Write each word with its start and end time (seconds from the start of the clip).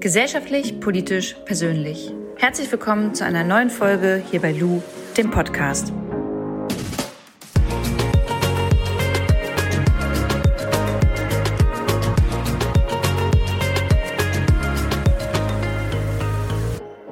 Gesellschaftlich, 0.00 0.78
politisch, 0.78 1.34
persönlich. 1.44 2.14
Herzlich 2.36 2.70
willkommen 2.70 3.14
zu 3.14 3.24
einer 3.24 3.42
neuen 3.42 3.68
Folge 3.68 4.22
hier 4.30 4.40
bei 4.40 4.52
Lou, 4.52 4.80
dem 5.16 5.32
Podcast. 5.32 5.92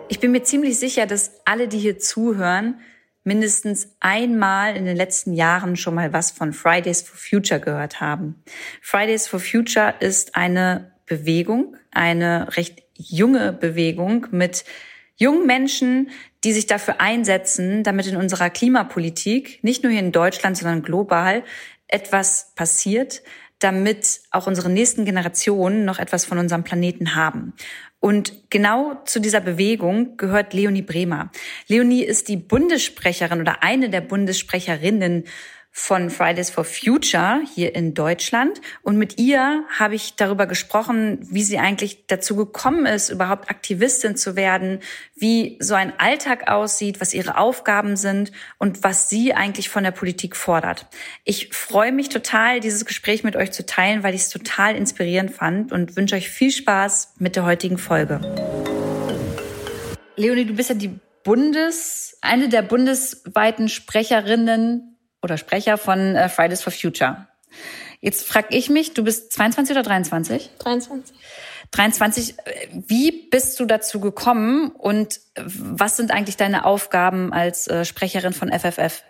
Ich 0.09 0.21
bin 0.21 0.31
mir 0.31 0.45
ziemlich 0.45 0.79
sicher, 0.79 1.07
dass 1.07 1.41
alle, 1.45 1.67
die 1.67 1.79
hier 1.79 1.99
zuhören, 1.99 2.79
mindestens 3.25 3.97
einmal 3.99 4.77
in 4.77 4.85
den 4.85 4.97
letzten 4.97 5.33
Jahren 5.33 5.75
schon 5.75 5.97
mal 5.97 6.13
was 6.13 6.31
von 6.31 6.53
Fridays 6.53 7.03
for 7.03 7.17
Future 7.17 7.59
gehört 7.59 8.01
haben. 8.01 8.45
Fridays 8.81 9.27
for 9.27 9.41
Future 9.41 9.95
ist 9.99 10.37
eine 10.37 10.96
Bewegung, 11.07 11.77
eine 11.91 12.57
recht 12.57 12.83
junge 12.95 13.53
Bewegung 13.53 14.27
mit 14.31 14.65
jungen 15.17 15.47
Menschen, 15.47 16.11
die 16.45 16.53
sich 16.53 16.67
dafür 16.67 17.01
einsetzen, 17.01 17.83
damit 17.83 18.07
in 18.07 18.17
unserer 18.17 18.51
Klimapolitik, 18.51 19.63
nicht 19.63 19.83
nur 19.83 19.93
hier 19.93 20.01
in 20.01 20.13
Deutschland, 20.13 20.57
sondern 20.57 20.83
global, 20.83 21.43
etwas 21.89 22.53
passiert, 22.55 23.23
damit 23.59 24.21
auch 24.31 24.47
unsere 24.47 24.69
nächsten 24.69 25.05
Generationen 25.07 25.85
noch 25.85 25.99
etwas 25.99 26.27
von 26.27 26.39
unserem 26.39 26.65
Planeten 26.65 27.15
haben. 27.15 27.55
Und 28.01 28.51
genau 28.51 29.01
zu 29.07 29.19
dieser 29.19 29.41
Bewegung 29.41 30.19
gehört 30.19 30.53
Leonie 30.53 30.83
Bremer. 30.83 31.31
Leonie 31.67 32.05
ist 32.05 32.29
die 32.29 32.37
Bundessprecherin 32.37 33.41
oder 33.41 33.63
eine 33.63 33.89
der 33.89 34.03
Bundessprecherinnen 34.03 35.25
von 35.79 36.09
Fridays 36.09 36.49
for 36.49 36.65
Future 36.65 37.43
hier 37.55 37.75
in 37.75 37.93
Deutschland. 37.93 38.63
Und 38.81 38.97
mit 38.97 39.21
ihr 39.21 39.63
habe 39.79 39.95
ich 39.95 40.17
darüber 40.17 40.47
gesprochen, 40.47 41.19
wie 41.21 41.43
sie 41.43 41.59
eigentlich 41.59 42.07
dazu 42.07 42.35
gekommen 42.35 42.87
ist, 42.87 43.11
überhaupt 43.11 43.51
Aktivistin 43.51 44.17
zu 44.17 44.37
werden, 44.37 44.81
wie 45.15 45.59
so 45.61 45.75
ein 45.75 45.93
Alltag 45.99 46.51
aussieht, 46.51 47.03
was 47.03 47.13
ihre 47.13 47.37
Aufgaben 47.37 47.97
sind 47.99 48.33
und 48.57 48.85
was 48.85 49.11
sie 49.11 49.35
eigentlich 49.35 49.69
von 49.69 49.85
der 49.85 49.91
Politik 49.91 50.35
fordert. 50.35 50.87
Ich 51.25 51.55
freue 51.55 51.93
mich 51.93 52.09
total, 52.09 52.61
dieses 52.61 52.87
Gespräch 52.87 53.23
mit 53.23 53.37
euch 53.37 53.53
zu 53.53 53.67
teilen, 53.67 54.03
weil 54.03 54.15
ich 54.15 54.23
es 54.23 54.31
total 54.31 54.77
inspirierend 54.77 55.31
fand 55.31 55.73
und 55.73 55.95
wünsche 55.95 56.17
euch 56.17 56.31
viel 56.31 56.53
Spaß 56.53 57.17
mit 57.19 57.37
der 57.37 57.45
heutigen 57.45 57.77
Folge. 57.77 58.23
Leonie, 60.17 60.47
du 60.47 60.55
bist 60.55 60.71
ja 60.71 60.75
die 60.75 60.99
Bundes, 61.23 62.17
eine 62.23 62.49
der 62.49 62.63
bundesweiten 62.63 63.69
Sprecherinnen 63.69 64.96
oder 65.27 65.39
Sprecher 65.39 65.77
von 65.77 66.17
äh, 66.17 66.29
Fridays 66.29 66.63
for 66.63 66.73
Future. 66.73 67.27
Jetzt 68.01 68.27
frage 68.27 68.49
ich 68.51 68.71
mich, 68.71 68.95
du 68.95 69.05
bist 69.05 69.33
22 69.33 69.75
oder 69.75 69.83
23? 69.83 70.51
23. 70.59 71.17
23. 71.73 72.35
Wie 72.87 73.11
bist 73.11 73.59
du 73.59 73.65
dazu 73.65 74.01
gekommen 74.01 74.71
und 74.71 75.21
was 75.37 75.97
sind 75.97 76.11
eigentlich 76.11 76.37
deine 76.37 76.65
Aufgaben 76.65 77.33
als 77.33 77.67
äh, 77.67 77.85
Sprecherin 77.85 78.33
von 78.33 78.53
FFF? 78.53 79.03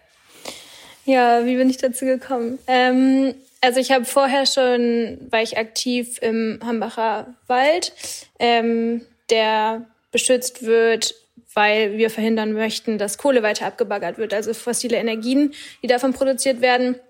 Ja, 1.05 1.45
wie 1.45 1.57
bin 1.57 1.69
ich 1.69 1.77
dazu 1.77 2.05
gekommen? 2.05 2.59
Ähm, 2.67 3.35
also 3.61 3.81
ich 3.81 3.93
habe 3.93 4.05
vorher 4.05 4.47
schon, 4.47 5.19
war 5.31 5.43
ich 5.43 5.59
aktiv 5.59 6.19
im 6.23 6.61
Hambacher 6.65 7.35
Wald, 7.47 7.93
ähm, 8.39 9.03
der 9.31 9.85
beschützt 10.11 10.65
wird 10.65 11.15
weil 11.57 11.97
wir 11.97 12.11
verhindern 12.11 12.53
möchten, 12.53 12.99
dass 12.99 13.17
Kohle 13.17 13.43
weiter 13.43 13.67
abgebaggert 13.67 14.19
wird, 14.19 14.35
also 14.35 14.53
fossile 14.53 14.99
Energien, 14.99 15.55
die 15.83 15.87
davon 15.87 16.13
produziert 16.13 16.61
werden. 16.61 17.01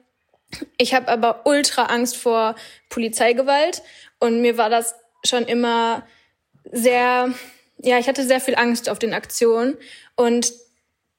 Ich 0.78 0.94
habe 0.94 1.08
aber 1.08 1.44
ultra 1.47 1.86
Angst 1.86 2.16
vor 2.16 2.55
Polizeigewalt 2.89 3.83
und 4.20 4.41
mir 4.41 4.56
war 4.56 4.70
das 4.70 4.94
schon 5.24 5.47
immer 5.47 6.06
sehr, 6.70 7.34
ja, 7.83 7.98
ich 7.98 8.06
hatte 8.06 8.22
sehr 8.22 8.41
viel 8.41 8.55
Angst 8.55 8.89
auf 8.89 9.00
den 9.00 9.14
Aktionen 9.14 9.77
und 10.14 10.52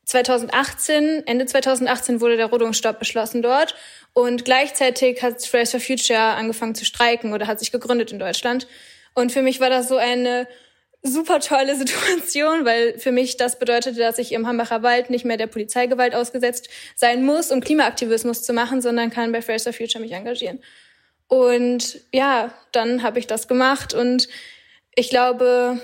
2018, 0.06 1.28
Ende 1.28 1.46
2018 1.46 2.22
wurde 2.22 2.38
der 2.38 2.46
Rodungsstopp 2.46 2.98
beschlossen 2.98 3.42
dort 3.42 3.76
und 4.14 4.46
gleichzeitig 4.46 5.22
hat 5.22 5.46
Fridays 5.46 5.72
for 5.72 5.82
Future 5.82 6.18
angefangen 6.18 6.76
zu 6.76 6.86
streiken 6.86 7.34
oder 7.34 7.46
hat 7.46 7.60
sich 7.60 7.74
gegründet 7.74 8.14
in 8.14 8.20
Deutschland. 8.20 8.68
Und 9.16 9.34
für 9.34 9.42
mich 9.42 9.60
war 9.60 9.70
das 9.70 9.90
so 9.90 9.98
eine 9.98 10.48
super 11.04 11.40
tolle 11.40 11.76
Situation, 11.76 12.66
weil 12.66 12.98
für 13.00 13.12
mich 13.12 13.38
das 13.38 13.60
bedeutete, 13.60 14.00
dass 14.00 14.18
ich 14.18 14.32
im 14.32 14.48
Hambacher 14.48 14.84
Wald 14.84 15.10
nicht 15.10 15.26
mehr 15.26 15.38
der 15.38 15.48
Polizeigewalt 15.48 16.16
ausgesetzt 16.16 16.70
sein 16.96 17.26
muss, 17.26 17.52
um 17.52 17.62
Klimaaktivismus 17.62 18.44
zu 18.44 18.54
machen, 18.54 18.82
sondern 18.82 19.10
kann 19.10 19.32
bei 19.32 19.42
Fridays 19.42 19.64
for 19.64 19.74
Future 19.74 20.02
mich 20.02 20.12
engagieren. 20.12 20.60
Und 21.28 22.02
ja, 22.14 22.54
dann 22.72 23.04
habe 23.04 23.20
ich 23.20 23.28
das 23.28 23.48
gemacht 23.48 23.94
und 23.94 24.28
ich 24.96 25.10
glaube, 25.10 25.80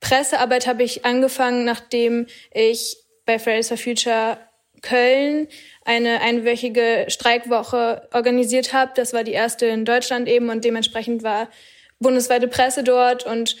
Pressearbeit 0.00 0.66
habe 0.66 0.82
ich 0.82 1.04
angefangen, 1.04 1.64
nachdem 1.64 2.26
ich 2.52 2.96
bei 3.24 3.38
Fridays 3.38 3.68
for 3.68 3.76
Future 3.76 4.38
Köln 4.82 5.48
eine 5.84 6.20
einwöchige 6.20 7.06
Streikwoche 7.08 8.08
organisiert 8.12 8.72
habe. 8.72 8.92
Das 8.94 9.12
war 9.12 9.24
die 9.24 9.32
erste 9.32 9.66
in 9.66 9.84
Deutschland 9.84 10.28
eben 10.28 10.50
und 10.50 10.64
dementsprechend 10.64 11.22
war 11.22 11.48
bundesweite 11.98 12.48
Presse 12.48 12.84
dort 12.84 13.24
und 13.24 13.56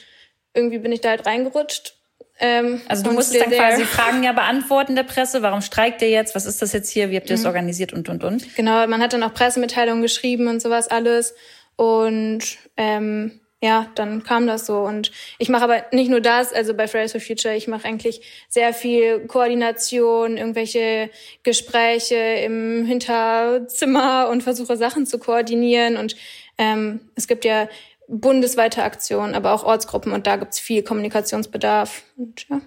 irgendwie 0.56 0.78
bin 0.78 0.92
ich 0.92 1.00
da 1.00 1.10
halt 1.10 1.26
reingerutscht. 1.26 1.94
Ähm, 2.38 2.82
also 2.88 3.02
du 3.02 3.12
musstest 3.12 3.40
dann 3.40 3.50
quasi 3.50 3.84
Fragen 3.84 4.22
ja 4.22 4.32
beantworten 4.32 4.94
der 4.94 5.04
Presse. 5.04 5.42
Warum 5.42 5.62
streikt 5.62 6.02
ihr 6.02 6.10
jetzt? 6.10 6.34
Was 6.34 6.44
ist 6.44 6.60
das 6.60 6.72
jetzt 6.72 6.90
hier? 6.90 7.10
Wie 7.10 7.16
habt 7.16 7.26
ihr 7.30 7.36
das 7.36 7.42
mhm. 7.42 7.48
organisiert 7.48 7.92
und, 7.92 8.08
und, 8.08 8.24
und? 8.24 8.54
Genau, 8.56 8.86
man 8.86 9.00
hat 9.00 9.12
dann 9.12 9.22
auch 9.22 9.32
Pressemitteilungen 9.32 10.02
geschrieben 10.02 10.48
und 10.48 10.60
sowas 10.60 10.88
alles. 10.88 11.34
Und 11.76 12.42
ähm, 12.76 13.40
ja, 13.62 13.90
dann 13.94 14.22
kam 14.22 14.46
das 14.46 14.66
so. 14.66 14.80
Und 14.80 15.12
ich 15.38 15.48
mache 15.48 15.64
aber 15.64 15.84
nicht 15.92 16.10
nur 16.10 16.20
das, 16.20 16.52
also 16.52 16.74
bei 16.74 16.86
Fridays 16.88 17.12
for 17.12 17.20
Future, 17.20 17.56
ich 17.56 17.68
mache 17.68 17.86
eigentlich 17.86 18.20
sehr 18.48 18.74
viel 18.74 19.20
Koordination, 19.26 20.36
irgendwelche 20.36 21.10
Gespräche 21.42 22.16
im 22.16 22.84
Hinterzimmer 22.84 24.28
und 24.30 24.42
versuche 24.42 24.76
Sachen 24.76 25.06
zu 25.06 25.18
koordinieren. 25.18 25.96
Und 25.96 26.16
ähm, 26.58 27.00
es 27.14 27.26
gibt 27.28 27.46
ja 27.46 27.68
bundesweite 28.08 28.82
Aktionen, 28.82 29.34
aber 29.34 29.52
auch 29.52 29.64
Ortsgruppen 29.64 30.12
und 30.12 30.26
da 30.26 30.36
gibt's 30.36 30.58
viel 30.58 30.82
Kommunikationsbedarf. 30.82 32.02
Und, 32.16 32.48
ja. 32.48 32.60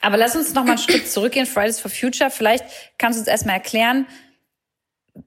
Aber 0.00 0.16
lass 0.16 0.36
uns 0.36 0.54
noch 0.54 0.64
mal 0.64 0.72
einen 0.72 0.78
Schritt 0.78 1.10
zurückgehen, 1.10 1.46
Fridays 1.46 1.80
for 1.80 1.90
Future. 1.90 2.30
Vielleicht 2.30 2.64
kannst 2.98 3.16
du 3.16 3.20
uns 3.20 3.28
erstmal 3.28 3.56
erklären, 3.56 4.06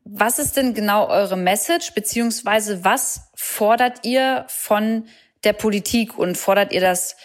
was 0.04 0.38
ist 0.38 0.58
denn 0.58 0.74
genau 0.74 1.08
eure 1.08 1.38
Message, 1.38 1.94
beziehungsweise 1.94 2.84
was 2.84 3.32
fordert 3.36 4.06
ihr 4.06 4.46
von 4.48 5.08
der 5.44 5.54
Politik 5.54 6.18
und 6.18 6.38
fordert 6.38 6.74
ihr 6.74 6.82
das 6.82 7.16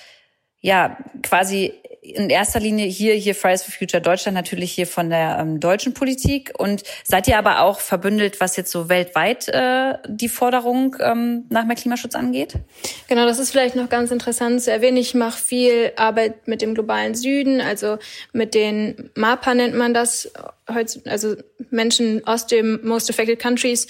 ja 0.60 0.97
quasi 1.22 1.81
in 2.03 2.31
erster 2.31 2.59
Linie 2.59 2.87
hier, 2.87 3.15
hier 3.15 3.37
Fridays 3.37 3.63
for 3.63 3.73
Future 3.73 4.03
Deutschland 4.03 4.35
natürlich 4.35 4.73
hier 4.73 4.89
von 4.89 5.09
der 5.09 5.39
ähm, 5.39 5.61
deutschen 5.61 5.95
Politik. 5.95 6.53
Und 6.59 6.83
seid 7.05 7.29
ihr 7.29 7.39
aber 7.39 7.61
auch 7.61 7.79
verbündelt, 7.79 8.41
was 8.41 8.57
jetzt 8.57 8.73
so 8.73 8.89
weltweit 8.89 9.47
äh, 9.49 9.95
die 10.09 10.29
Forderung 10.29 10.97
ähm, 10.99 11.45
nach 11.49 11.65
mehr 11.65 11.77
Klimaschutz 11.77 12.17
angeht? 12.17 12.55
Genau, 13.07 13.25
das 13.25 13.39
ist 13.39 13.53
vielleicht 13.53 13.77
noch 13.77 13.89
ganz 13.89 14.11
interessant 14.11 14.63
zu 14.63 14.73
erwähnen. 14.73 14.97
Ich 14.97 15.15
mache 15.15 15.39
viel 15.41 15.93
Arbeit 15.95 16.49
mit 16.49 16.61
dem 16.61 16.75
globalen 16.75 17.15
Süden, 17.15 17.61
also 17.61 17.99
mit 18.33 18.55
den 18.55 19.11
MAPA 19.15 19.55
nennt 19.55 19.77
man 19.77 19.95
das, 19.95 20.33
also 21.05 21.37
Menschen 21.71 22.27
aus 22.27 22.49
dem 22.49 22.81
Most 22.83 23.11
Affected 23.11 23.39
Countries, 23.39 23.87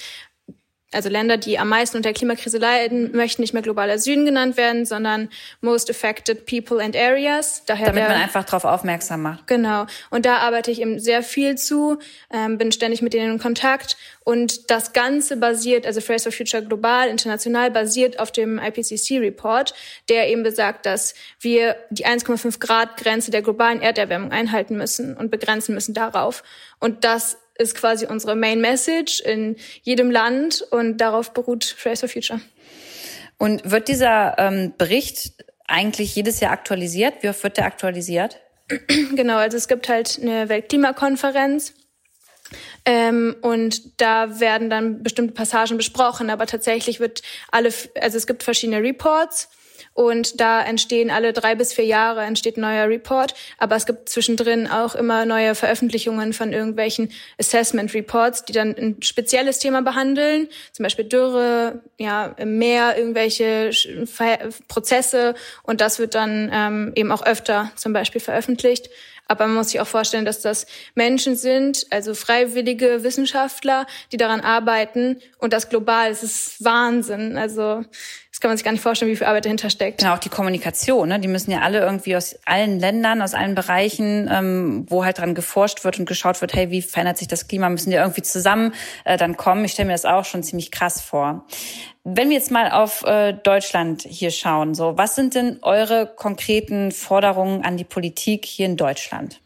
also 0.93 1.09
Länder, 1.09 1.37
die 1.37 1.59
am 1.59 1.69
meisten 1.69 1.97
unter 1.97 2.09
der 2.09 2.13
Klimakrise 2.13 2.57
leiden, 2.57 3.15
möchten 3.15 3.41
nicht 3.41 3.53
mehr 3.53 3.61
globaler 3.61 3.99
Süden 3.99 4.25
genannt 4.25 4.57
werden, 4.57 4.85
sondern 4.85 5.29
Most 5.61 5.89
Affected 5.89 6.45
People 6.45 6.83
and 6.83 6.95
Areas. 6.95 7.63
Daher 7.65 7.87
Damit 7.87 8.03
man 8.03 8.21
einfach 8.21 8.43
darauf 8.43 8.65
aufmerksam 8.65 9.21
macht. 9.21 9.47
Genau. 9.47 9.85
Und 10.09 10.25
da 10.25 10.37
arbeite 10.37 10.71
ich 10.71 10.81
eben 10.81 10.99
sehr 10.99 11.23
viel 11.23 11.55
zu, 11.57 11.99
ähm, 12.31 12.57
bin 12.57 12.71
ständig 12.71 13.01
mit 13.01 13.13
denen 13.13 13.33
in 13.33 13.39
Kontakt. 13.39 13.97
Und 14.23 14.71
das 14.71 14.93
Ganze 14.93 15.37
basiert, 15.37 15.85
also 15.85 15.99
Fridays 15.99 16.23
for 16.23 16.31
Future 16.31 16.63
global, 16.63 17.09
international, 17.09 17.71
basiert 17.71 18.19
auf 18.19 18.31
dem 18.31 18.59
IPCC-Report, 18.59 19.73
der 20.09 20.29
eben 20.29 20.43
besagt, 20.43 20.85
dass 20.85 21.13
wir 21.39 21.75
die 21.89 22.05
1,5 22.05 22.59
Grad 22.59 22.97
Grenze 22.97 23.31
der 23.31 23.41
globalen 23.41 23.81
Erderwärmung 23.81 24.31
einhalten 24.31 24.77
müssen 24.77 25.17
und 25.17 25.31
begrenzen 25.31 25.75
müssen 25.75 25.93
darauf. 25.93 26.43
Und 26.79 27.03
das 27.03 27.37
ist 27.57 27.75
quasi 27.75 28.05
unsere 28.05 28.35
Main 28.35 28.61
Message 28.61 29.21
in 29.21 29.55
jedem 29.81 30.11
Land 30.11 30.65
und 30.71 30.97
darauf 30.97 31.33
beruht 31.33 31.63
Fridays 31.65 31.99
for 31.99 32.09
Future. 32.09 32.41
Und 33.37 33.69
wird 33.69 33.87
dieser 33.87 34.35
ähm, 34.37 34.73
Bericht 34.77 35.33
eigentlich 35.67 36.15
jedes 36.15 36.39
Jahr 36.39 36.51
aktualisiert? 36.51 37.21
Wie 37.21 37.29
oft 37.29 37.43
wird 37.43 37.57
der 37.57 37.65
aktualisiert? 37.65 38.39
Genau, 39.15 39.37
also 39.37 39.57
es 39.57 39.67
gibt 39.67 39.89
halt 39.89 40.19
eine 40.21 40.49
Weltklimakonferenz 40.49 41.73
Ähm, 42.85 43.35
und 43.41 44.01
da 44.01 44.39
werden 44.39 44.69
dann 44.69 45.03
bestimmte 45.03 45.33
Passagen 45.33 45.77
besprochen, 45.77 46.29
aber 46.29 46.45
tatsächlich 46.45 46.99
wird 46.99 47.21
alle, 47.51 47.73
also 47.99 48.17
es 48.17 48.27
gibt 48.27 48.43
verschiedene 48.43 48.81
Reports 48.81 49.49
und 49.93 50.39
da 50.41 50.61
entstehen 50.61 51.11
alle 51.11 51.33
drei 51.33 51.55
bis 51.55 51.73
vier 51.73 51.85
Jahre 51.85 52.21
entsteht 52.23 52.57
ein 52.57 52.61
neuer 52.61 52.87
Report. 52.89 53.35
Aber 53.59 53.75
es 53.75 53.85
gibt 53.85 54.09
zwischendrin 54.09 54.67
auch 54.67 54.95
immer 54.95 55.25
neue 55.25 55.53
Veröffentlichungen 55.55 56.33
von 56.33 56.51
irgendwelchen 56.51 57.11
Assessment 57.39 57.93
Reports, 57.93 58.45
die 58.45 58.53
dann 58.53 58.75
ein 58.75 59.01
spezielles 59.01 59.59
Thema 59.59 59.81
behandeln. 59.81 60.47
Zum 60.71 60.83
Beispiel 60.83 61.05
Dürre, 61.05 61.81
ja, 61.99 62.33
im 62.37 62.57
Meer, 62.57 62.97
irgendwelche 62.97 63.71
Prozesse. 64.67 65.35
Und 65.61 65.79
das 65.79 65.99
wird 65.99 66.15
dann 66.15 66.49
ähm, 66.51 66.91
eben 66.95 67.11
auch 67.11 67.25
öfter 67.25 67.71
zum 67.75 67.93
Beispiel 67.93 68.21
veröffentlicht. 68.21 68.89
Aber 69.27 69.47
man 69.47 69.55
muss 69.55 69.69
sich 69.69 69.79
auch 69.79 69.87
vorstellen, 69.87 70.25
dass 70.25 70.41
das 70.41 70.65
Menschen 70.95 71.35
sind, 71.35 71.87
also 71.91 72.13
freiwillige 72.13 73.03
Wissenschaftler, 73.03 73.87
die 74.11 74.17
daran 74.17 74.41
arbeiten 74.41 75.19
und 75.37 75.53
das 75.53 75.69
global. 75.69 76.11
Es 76.11 76.23
ist 76.23 76.63
Wahnsinn. 76.63 77.37
Also 77.37 77.85
kann 78.43 78.49
man 78.49 78.57
sich 78.57 78.65
gar 78.65 78.73
nicht 78.73 78.81
vorstellen, 78.81 79.09
wie 79.09 79.15
viel 79.15 79.25
Arbeit 79.25 79.45
dahinter 79.45 79.69
steckt. 79.69 79.99
Genau, 79.99 80.15
auch 80.15 80.19
die 80.19 80.27
Kommunikation. 80.27 81.07
Ne? 81.07 81.17
Die 81.17 81.29
müssen 81.29 81.49
ja 81.49 81.61
alle 81.61 81.79
irgendwie 81.79 82.13
aus 82.17 82.35
allen 82.43 82.77
Ländern, 82.77 83.21
aus 83.21 83.33
allen 83.33 83.55
Bereichen, 83.55 84.29
ähm, 84.29 84.85
wo 84.89 85.05
halt 85.05 85.19
dran 85.19 85.33
geforscht 85.33 85.85
wird 85.85 85.97
und 85.97 86.05
geschaut 86.05 86.41
wird, 86.41 86.53
hey, 86.53 86.69
wie 86.69 86.81
verändert 86.81 87.17
sich 87.17 87.29
das 87.29 87.47
Klima, 87.47 87.69
müssen 87.69 87.89
die 87.89 87.95
irgendwie 87.95 88.21
zusammen 88.21 88.73
äh, 89.05 89.15
dann 89.15 89.37
kommen. 89.37 89.63
Ich 89.63 89.71
stelle 89.71 89.87
mir 89.87 89.93
das 89.93 90.03
auch 90.03 90.25
schon 90.25 90.43
ziemlich 90.43 90.71
krass 90.71 90.99
vor. 90.99 91.45
Wenn 92.03 92.27
wir 92.27 92.35
jetzt 92.35 92.51
mal 92.51 92.69
auf 92.69 93.05
äh, 93.05 93.31
Deutschland 93.31 94.01
hier 94.01 94.29
schauen, 94.29 94.75
so 94.75 94.97
was 94.97 95.15
sind 95.15 95.35
denn 95.35 95.59
eure 95.61 96.05
konkreten 96.05 96.91
Forderungen 96.91 97.63
an 97.63 97.77
die 97.77 97.85
Politik 97.85 98.43
hier 98.43 98.65
in 98.65 98.75
Deutschland? 98.75 99.39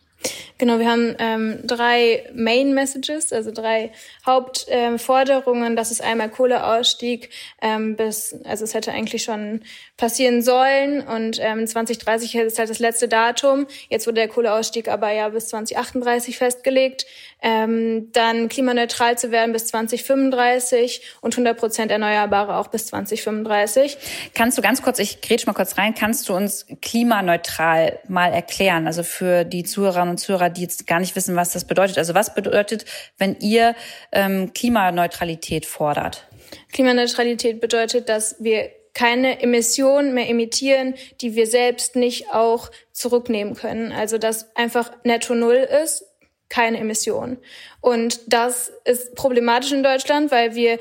Genau, 0.57 0.79
wir 0.79 0.89
haben 0.89 1.15
ähm, 1.19 1.59
drei 1.63 2.27
Main 2.33 2.73
Messages, 2.73 3.31
also 3.31 3.51
drei 3.51 3.91
Hauptforderungen. 4.25 5.67
Ähm, 5.67 5.75
das 5.75 5.91
ist 5.91 6.01
einmal 6.01 6.29
Kohleausstieg 6.29 7.29
ähm, 7.61 7.95
bis, 7.95 8.35
also 8.43 8.63
es 8.63 8.73
hätte 8.73 8.91
eigentlich 8.91 9.23
schon 9.23 9.61
passieren 9.97 10.41
sollen 10.41 11.01
und 11.01 11.39
ähm, 11.41 11.65
2030 11.65 12.35
ist 12.35 12.59
halt 12.59 12.69
das 12.69 12.79
letzte 12.79 13.07
Datum. 13.07 13.67
Jetzt 13.89 14.07
wurde 14.07 14.15
der 14.15 14.27
Kohleausstieg 14.27 14.87
aber 14.89 15.11
ja 15.11 15.29
bis 15.29 15.49
2038 15.49 16.37
festgelegt. 16.37 17.05
Ähm, 17.39 18.11
dann 18.13 18.49
klimaneutral 18.49 19.15
zu 19.15 19.29
werden 19.29 19.53
bis 19.53 19.67
2035 19.67 21.01
und 21.21 21.35
100 21.35 21.57
Prozent 21.57 21.91
Erneuerbare 21.91 22.57
auch 22.57 22.67
bis 22.67 22.87
2035. 22.87 23.97
Kannst 24.33 24.57
du 24.57 24.63
ganz 24.63 24.81
kurz, 24.81 24.97
ich 24.97 25.21
grätsch 25.21 25.45
mal 25.45 25.53
kurz 25.53 25.77
rein, 25.77 25.93
kannst 25.93 26.29
du 26.29 26.35
uns 26.35 26.65
klimaneutral 26.81 27.99
mal 28.07 28.33
erklären? 28.33 28.87
Also 28.87 29.03
für 29.03 29.45
die 29.45 29.63
Zuhörerinnen 29.63 30.09
und 30.09 30.17
Zuhörer, 30.17 30.46
die 30.49 30.61
jetzt 30.61 30.87
gar 30.87 30.99
nicht 30.99 31.15
wissen, 31.15 31.35
was 31.35 31.51
das 31.51 31.65
bedeutet. 31.65 31.97
Also 31.97 32.13
was 32.13 32.33
bedeutet, 32.33 32.85
wenn 33.17 33.35
ihr 33.39 33.75
ähm, 34.11 34.53
Klimaneutralität 34.53 35.65
fordert? 35.65 36.27
Klimaneutralität 36.71 37.59
bedeutet, 37.61 38.09
dass 38.09 38.35
wir 38.39 38.71
keine 38.93 39.41
Emissionen 39.41 40.13
mehr 40.15 40.27
emittieren, 40.27 40.95
die 41.21 41.35
wir 41.35 41.45
selbst 41.45 41.95
nicht 41.95 42.31
auch 42.33 42.71
zurücknehmen 42.91 43.53
können. 43.53 43.91
Also 43.91 44.17
dass 44.17 44.55
einfach 44.55 44.91
netto 45.03 45.35
null 45.35 45.55
ist 45.55 46.03
keine 46.49 46.79
Emissionen. 46.79 47.37
Und 47.81 48.21
das 48.27 48.71
ist 48.85 49.15
problematisch 49.15 49.71
in 49.71 49.83
Deutschland, 49.83 50.31
weil 50.31 50.55
wir, 50.55 50.79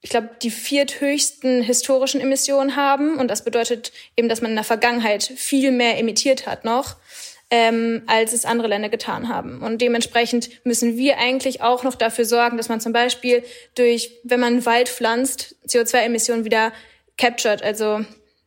ich 0.00 0.10
glaube, 0.10 0.30
die 0.42 0.50
vierthöchsten 0.50 1.62
historischen 1.62 2.20
Emissionen 2.20 2.76
haben. 2.76 3.18
Und 3.18 3.28
das 3.28 3.44
bedeutet 3.44 3.92
eben, 4.16 4.28
dass 4.28 4.42
man 4.42 4.52
in 4.52 4.56
der 4.56 4.64
Vergangenheit 4.64 5.22
viel 5.22 5.70
mehr 5.70 5.98
emittiert 5.98 6.46
hat 6.46 6.64
noch, 6.64 6.96
ähm, 7.50 8.02
als 8.06 8.32
es 8.32 8.44
andere 8.44 8.68
Länder 8.68 8.88
getan 8.88 9.28
haben. 9.28 9.60
Und 9.60 9.82
dementsprechend 9.82 10.64
müssen 10.64 10.96
wir 10.96 11.18
eigentlich 11.18 11.62
auch 11.62 11.82
noch 11.82 11.96
dafür 11.96 12.24
sorgen, 12.24 12.56
dass 12.56 12.68
man 12.68 12.80
zum 12.80 12.92
Beispiel 12.92 13.42
durch, 13.74 14.12
wenn 14.22 14.40
man 14.40 14.64
Wald 14.66 14.88
pflanzt, 14.88 15.56
CO2-Emissionen 15.66 16.44
wieder 16.44 16.72
captured, 17.18 17.62
also 17.62 18.00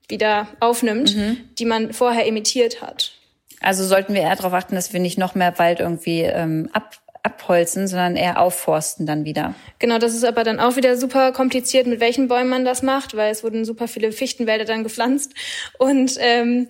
wieder 0.07 0.47
aufnimmt, 0.59 1.15
mhm. 1.15 1.37
die 1.59 1.65
man 1.65 1.93
vorher 1.93 2.25
emittiert 2.27 2.81
hat. 2.81 3.13
Also 3.61 3.85
sollten 3.85 4.13
wir 4.13 4.21
eher 4.21 4.35
darauf 4.35 4.53
achten, 4.53 4.75
dass 4.75 4.93
wir 4.93 4.99
nicht 4.99 5.17
noch 5.17 5.35
mehr 5.35 5.57
Wald 5.57 5.79
irgendwie 5.79 6.21
ähm, 6.21 6.69
ab, 6.73 6.97
abholzen, 7.23 7.87
sondern 7.87 8.15
eher 8.17 8.39
aufforsten 8.39 9.05
dann 9.05 9.23
wieder. 9.23 9.55
Genau, 9.79 9.97
das 9.97 10.13
ist 10.13 10.25
aber 10.25 10.43
dann 10.43 10.59
auch 10.59 10.75
wieder 10.75 10.97
super 10.97 11.31
kompliziert, 11.31 11.87
mit 11.87 12.01
welchen 12.01 12.27
Bäumen 12.27 12.49
man 12.49 12.65
das 12.65 12.83
macht, 12.83 13.15
weil 13.15 13.31
es 13.31 13.43
wurden 13.43 13.63
super 13.63 13.87
viele 13.87 14.11
Fichtenwälder 14.11 14.65
dann 14.65 14.83
gepflanzt. 14.83 15.33
Und 15.77 16.17
ähm, 16.19 16.67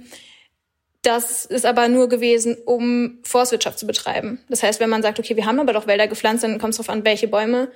das 1.04 1.46
ist 1.46 1.66
aber 1.66 1.90
nur 1.90 2.10
gewesen, 2.10 2.58
um 2.66 3.20
Forstwirtschaft 3.24 3.78
zu 3.78 3.86
betreiben. 3.86 4.40
Das 4.50 4.64
heißt, 4.64 4.80
wenn 4.80 4.90
man 4.90 5.02
sagt, 5.02 5.20
okay, 5.20 5.36
wir 5.36 5.46
haben 5.46 5.60
aber 5.60 5.74
doch 5.74 5.86
Wälder 5.86 6.08
gepflanzt, 6.08 6.44
dann 6.44 6.58
kommt 6.60 6.72
es 6.72 6.78
darauf 6.78 6.90
an, 6.90 7.06
welche 7.06 7.28
Bäume 7.28 7.70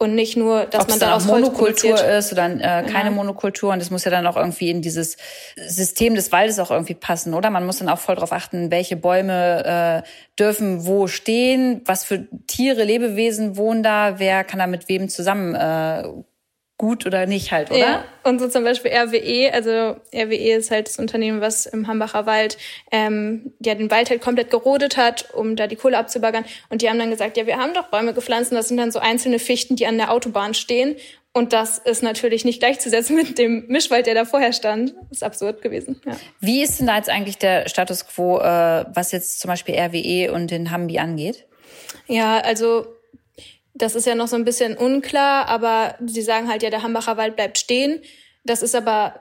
und 0.00 0.14
nicht 0.14 0.36
nur, 0.36 0.64
dass 0.64 0.82
Ob's 0.82 0.90
man 0.90 1.00
daraus 1.00 1.26
Monokultur 1.26 2.02
ist 2.04 2.32
oder 2.32 2.46
äh, 2.46 2.58
keine 2.84 3.10
genau. 3.10 3.16
Monokultur 3.16 3.72
und 3.72 3.80
das 3.80 3.90
muss 3.90 4.04
ja 4.04 4.12
dann 4.12 4.28
auch 4.28 4.36
irgendwie 4.36 4.70
in 4.70 4.80
dieses 4.80 5.16
System 5.56 6.14
des 6.14 6.30
Waldes 6.30 6.60
auch 6.60 6.70
irgendwie 6.70 6.94
passen, 6.94 7.34
oder? 7.34 7.50
Man 7.50 7.66
muss 7.66 7.78
dann 7.78 7.88
auch 7.88 7.98
voll 7.98 8.14
darauf 8.14 8.30
achten, 8.30 8.70
welche 8.70 8.94
Bäume 8.94 10.04
äh, 10.04 10.08
dürfen 10.38 10.86
wo 10.86 11.08
stehen, 11.08 11.82
was 11.84 12.04
für 12.04 12.28
Tiere, 12.46 12.84
Lebewesen 12.84 13.56
wohnen 13.56 13.82
da, 13.82 14.20
wer 14.20 14.44
kann 14.44 14.60
da 14.60 14.68
mit 14.68 14.88
wem 14.88 15.08
zusammen 15.08 15.56
äh, 15.56 16.04
gut 16.78 17.06
oder 17.06 17.26
nicht 17.26 17.50
halt, 17.50 17.70
oder? 17.70 17.78
Ja, 17.78 18.04
und 18.22 18.38
so 18.38 18.48
zum 18.48 18.62
Beispiel 18.62 18.92
RWE, 18.92 19.52
also 19.52 19.96
RWE 20.14 20.56
ist 20.56 20.70
halt 20.70 20.88
das 20.88 20.98
Unternehmen, 20.98 21.40
was 21.40 21.66
im 21.66 21.88
Hambacher 21.88 22.24
Wald 22.24 22.56
ähm, 22.92 23.52
ja 23.58 23.74
den 23.74 23.90
Wald 23.90 24.10
halt 24.10 24.22
komplett 24.22 24.50
gerodet 24.50 24.96
hat, 24.96 25.34
um 25.34 25.56
da 25.56 25.66
die 25.66 25.76
Kohle 25.76 25.98
abzubaggern. 25.98 26.44
Und 26.70 26.80
die 26.80 26.88
haben 26.88 26.98
dann 26.98 27.10
gesagt, 27.10 27.36
ja, 27.36 27.46
wir 27.46 27.56
haben 27.56 27.74
doch 27.74 27.88
Bäume 27.88 28.14
gepflanzt 28.14 28.52
und 28.52 28.56
das 28.56 28.68
sind 28.68 28.76
dann 28.76 28.92
so 28.92 29.00
einzelne 29.00 29.40
Fichten, 29.40 29.74
die 29.74 29.86
an 29.86 29.98
der 29.98 30.12
Autobahn 30.12 30.54
stehen. 30.54 30.96
Und 31.32 31.52
das 31.52 31.78
ist 31.78 32.02
natürlich 32.02 32.44
nicht 32.44 32.60
gleichzusetzen 32.60 33.16
mit 33.16 33.38
dem 33.38 33.66
Mischwald, 33.68 34.06
der 34.06 34.14
da 34.14 34.24
vorher 34.24 34.52
stand. 34.52 34.94
Das 35.10 35.18
ist 35.18 35.22
absurd 35.22 35.60
gewesen. 35.60 36.00
Ja. 36.06 36.16
Wie 36.40 36.62
ist 36.62 36.78
denn 36.78 36.86
da 36.86 36.96
jetzt 36.96 37.10
eigentlich 37.10 37.38
der 37.38 37.68
Status 37.68 38.06
quo, 38.06 38.38
äh, 38.38 38.84
was 38.94 39.12
jetzt 39.12 39.40
zum 39.40 39.48
Beispiel 39.48 39.74
RWE 39.74 40.32
und 40.32 40.50
den 40.50 40.70
Hambi 40.70 40.98
angeht? 40.98 41.44
Ja, 42.06 42.38
also 42.38 42.86
das 43.78 43.94
ist 43.94 44.06
ja 44.06 44.14
noch 44.14 44.28
so 44.28 44.36
ein 44.36 44.44
bisschen 44.44 44.76
unklar, 44.76 45.46
aber 45.48 45.94
sie 46.04 46.22
sagen 46.22 46.48
halt, 46.48 46.62
ja, 46.62 46.70
der 46.70 46.82
Hambacher 46.82 47.16
Wald 47.16 47.36
bleibt 47.36 47.58
stehen. 47.58 48.00
Das 48.44 48.62
ist 48.62 48.74
aber 48.74 49.20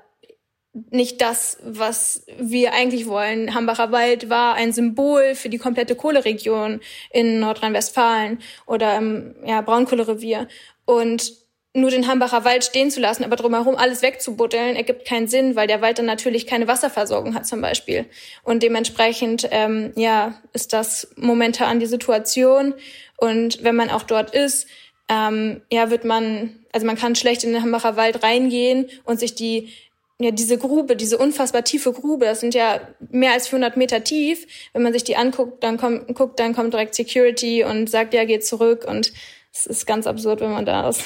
nicht 0.91 1.21
das, 1.21 1.57
was 1.63 2.25
wir 2.37 2.73
eigentlich 2.73 3.07
wollen. 3.07 3.53
Hambacher 3.53 3.91
Wald 3.91 4.29
war 4.29 4.55
ein 4.55 4.73
Symbol 4.73 5.35
für 5.35 5.49
die 5.49 5.57
komplette 5.57 5.95
Kohleregion 5.95 6.81
in 7.11 7.39
Nordrhein-Westfalen 7.39 8.39
oder 8.65 8.97
im 8.97 9.35
ja, 9.45 9.61
Braunkohlerevier. 9.61 10.47
Und 10.85 11.33
nur 11.77 11.91
den 11.91 12.07
Hambacher 12.07 12.43
Wald 12.43 12.63
stehen 12.63 12.89
zu 12.89 12.99
lassen, 12.99 13.23
aber 13.23 13.35
drumherum 13.35 13.75
alles 13.75 14.01
wegzubuddeln, 14.01 14.75
ergibt 14.75 15.05
keinen 15.05 15.27
Sinn, 15.27 15.55
weil 15.55 15.67
der 15.67 15.81
Wald 15.81 15.99
dann 15.99 16.05
natürlich 16.05 16.47
keine 16.47 16.67
Wasserversorgung 16.67 17.35
hat 17.35 17.45
zum 17.45 17.61
Beispiel. 17.61 18.05
Und 18.43 18.63
dementsprechend 18.63 19.47
ähm, 19.51 19.93
ja, 19.95 20.41
ist 20.53 20.73
das 20.73 21.09
momentan 21.15 21.79
die 21.79 21.85
Situation. 21.85 22.73
Und 23.17 23.63
wenn 23.63 23.75
man 23.75 23.89
auch 23.89 24.03
dort 24.03 24.33
ist, 24.33 24.67
ähm, 25.09 25.61
ja, 25.71 25.89
wird 25.89 26.05
man, 26.05 26.55
also 26.71 26.85
man 26.85 26.97
kann 26.97 27.15
schlecht 27.15 27.43
in 27.43 27.53
den 27.53 27.61
Hambacher 27.61 27.97
Wald 27.97 28.23
reingehen 28.23 28.87
und 29.05 29.19
sich 29.19 29.35
die 29.35 29.73
ja, 30.19 30.31
diese 30.31 30.57
Grube, 30.57 30.95
diese 30.95 31.17
unfassbar 31.17 31.63
tiefe 31.63 31.93
Grube, 31.93 32.25
das 32.25 32.39
sind 32.39 32.55
ja 32.55 32.81
mehr 33.11 33.33
als 33.33 33.47
400 33.49 33.77
Meter 33.77 34.03
tief. 34.03 34.47
Wenn 34.73 34.81
man 34.81 34.93
sich 34.93 35.03
die 35.03 35.15
anguckt, 35.15 35.63
dann 35.63 35.77
kommt, 35.77 36.13
guckt, 36.15 36.39
dann 36.39 36.55
kommt 36.55 36.73
direkt 36.73 36.95
Security 36.95 37.63
und 37.63 37.87
sagt, 37.89 38.15
ja, 38.15 38.25
geht 38.25 38.43
zurück. 38.43 38.83
Und 38.87 39.13
es 39.53 39.67
ist 39.67 39.85
ganz 39.85 40.07
absurd, 40.07 40.41
wenn 40.41 40.51
man 40.51 40.65
da 40.65 40.89
ist. 40.89 41.03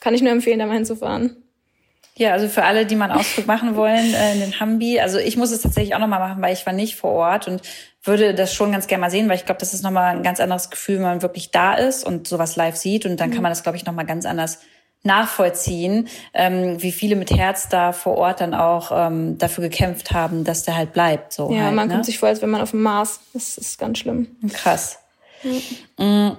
Kann 0.00 0.14
ich 0.14 0.22
nur 0.22 0.32
empfehlen, 0.32 0.58
da 0.58 0.66
mal 0.66 0.74
hinzufahren. 0.74 1.43
Ja, 2.16 2.32
also 2.32 2.48
für 2.48 2.64
alle, 2.64 2.86
die 2.86 2.94
mal 2.94 3.10
einen 3.10 3.18
Ausflug 3.18 3.46
machen 3.46 3.74
wollen 3.74 4.14
äh, 4.14 4.34
in 4.34 4.40
den 4.40 4.60
Hambi. 4.60 5.00
Also 5.00 5.18
ich 5.18 5.36
muss 5.36 5.50
es 5.50 5.62
tatsächlich 5.62 5.94
auch 5.94 6.00
nochmal 6.00 6.20
machen, 6.20 6.40
weil 6.40 6.52
ich 6.52 6.64
war 6.64 6.72
nicht 6.72 6.94
vor 6.94 7.10
Ort 7.10 7.48
und 7.48 7.62
würde 8.04 8.34
das 8.34 8.54
schon 8.54 8.70
ganz 8.70 8.86
gerne 8.86 9.00
mal 9.00 9.10
sehen, 9.10 9.28
weil 9.28 9.36
ich 9.36 9.46
glaube, 9.46 9.58
das 9.58 9.74
ist 9.74 9.82
nochmal 9.82 10.14
ein 10.14 10.22
ganz 10.22 10.38
anderes 10.38 10.70
Gefühl, 10.70 10.96
wenn 10.96 11.02
man 11.02 11.22
wirklich 11.22 11.50
da 11.50 11.74
ist 11.74 12.04
und 12.04 12.28
sowas 12.28 12.54
live 12.54 12.76
sieht. 12.76 13.04
Und 13.04 13.18
dann 13.18 13.30
kann 13.30 13.38
mhm. 13.38 13.44
man 13.44 13.52
das, 13.52 13.64
glaube 13.64 13.76
ich, 13.76 13.84
nochmal 13.84 14.06
ganz 14.06 14.26
anders 14.26 14.60
nachvollziehen, 15.02 16.08
ähm, 16.32 16.82
wie 16.82 16.92
viele 16.92 17.16
mit 17.16 17.30
Herz 17.30 17.68
da 17.68 17.92
vor 17.92 18.16
Ort 18.16 18.40
dann 18.40 18.54
auch 18.54 18.90
ähm, 18.94 19.36
dafür 19.36 19.64
gekämpft 19.64 20.12
haben, 20.12 20.44
dass 20.44 20.62
der 20.62 20.76
halt 20.76 20.92
bleibt. 20.92 21.32
So 21.32 21.52
ja, 21.52 21.64
halt, 21.64 21.74
man 21.74 21.88
ne? 21.88 21.94
kommt 21.94 22.06
sich 22.06 22.18
vor, 22.18 22.28
als 22.28 22.40
wenn 22.42 22.50
man 22.50 22.62
auf 22.62 22.70
dem 22.70 22.82
Mars. 22.82 23.20
Das 23.34 23.58
ist 23.58 23.78
ganz 23.78 23.98
schlimm. 23.98 24.28
Krass. 24.52 24.98
Mhm. 25.98 26.36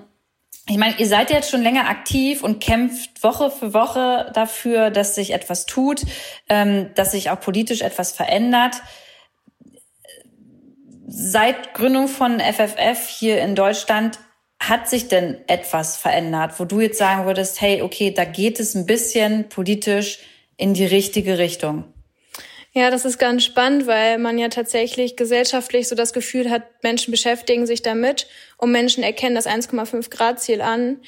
Ich 0.68 0.78
meine, 0.78 0.98
ihr 0.98 1.08
seid 1.08 1.30
jetzt 1.30 1.52
schon 1.52 1.62
länger 1.62 1.88
aktiv 1.88 2.42
und 2.44 2.60
kämpft 2.60 3.24
Woche 3.24 3.52
für 3.52 3.74
Woche 3.76 4.32
dafür, 4.34 4.90
dass 4.90 5.14
sich 5.14 5.32
etwas 5.32 5.68
tut, 5.68 6.02
ähm, 6.50 6.90
dass 6.96 7.12
sich 7.12 7.30
auch 7.30 7.40
politisch 7.40 7.82
etwas 7.82 8.12
verändert. 8.12 8.82
Seit 11.08 11.76
Gründung 11.76 12.08
von 12.08 12.40
FFF 12.40 13.08
hier 13.08 13.42
in 13.42 13.54
Deutschland 13.54 14.18
hat 14.60 14.90
sich 14.90 15.08
denn 15.08 15.38
etwas 15.48 15.98
verändert, 15.98 16.60
wo 16.60 16.66
du 16.66 16.82
jetzt 16.82 16.98
sagen 16.98 17.28
würdest, 17.28 17.62
hey, 17.62 17.84
okay, 17.84 18.12
da 18.12 18.26
geht 18.26 18.60
es 18.60 18.74
ein 18.74 18.88
bisschen 18.88 19.50
politisch 19.50 20.20
in 20.58 20.74
die 20.74 20.86
richtige 20.86 21.38
Richtung? 21.38 21.95
Ja, 22.78 22.92
das 22.92 23.06
ist 23.06 23.18
ganz 23.20 23.46
spannend, 23.46 23.88
weil 23.88 24.18
man 24.18 24.38
ja 24.38 24.50
tatsächlich 24.50 25.16
gesellschaftlich 25.16 25.88
so 25.88 25.96
das 25.96 26.12
Gefühl 26.12 26.50
hat, 26.50 26.64
Menschen 26.84 27.12
beschäftigen 27.12 27.66
sich 27.66 27.82
damit 27.84 28.28
und 28.58 28.72
Menschen 28.72 29.02
erkennen 29.02 29.34
das 29.34 29.48
1,5 29.48 30.10
Grad 30.10 30.42
Ziel 30.42 30.60
an. 30.60 31.00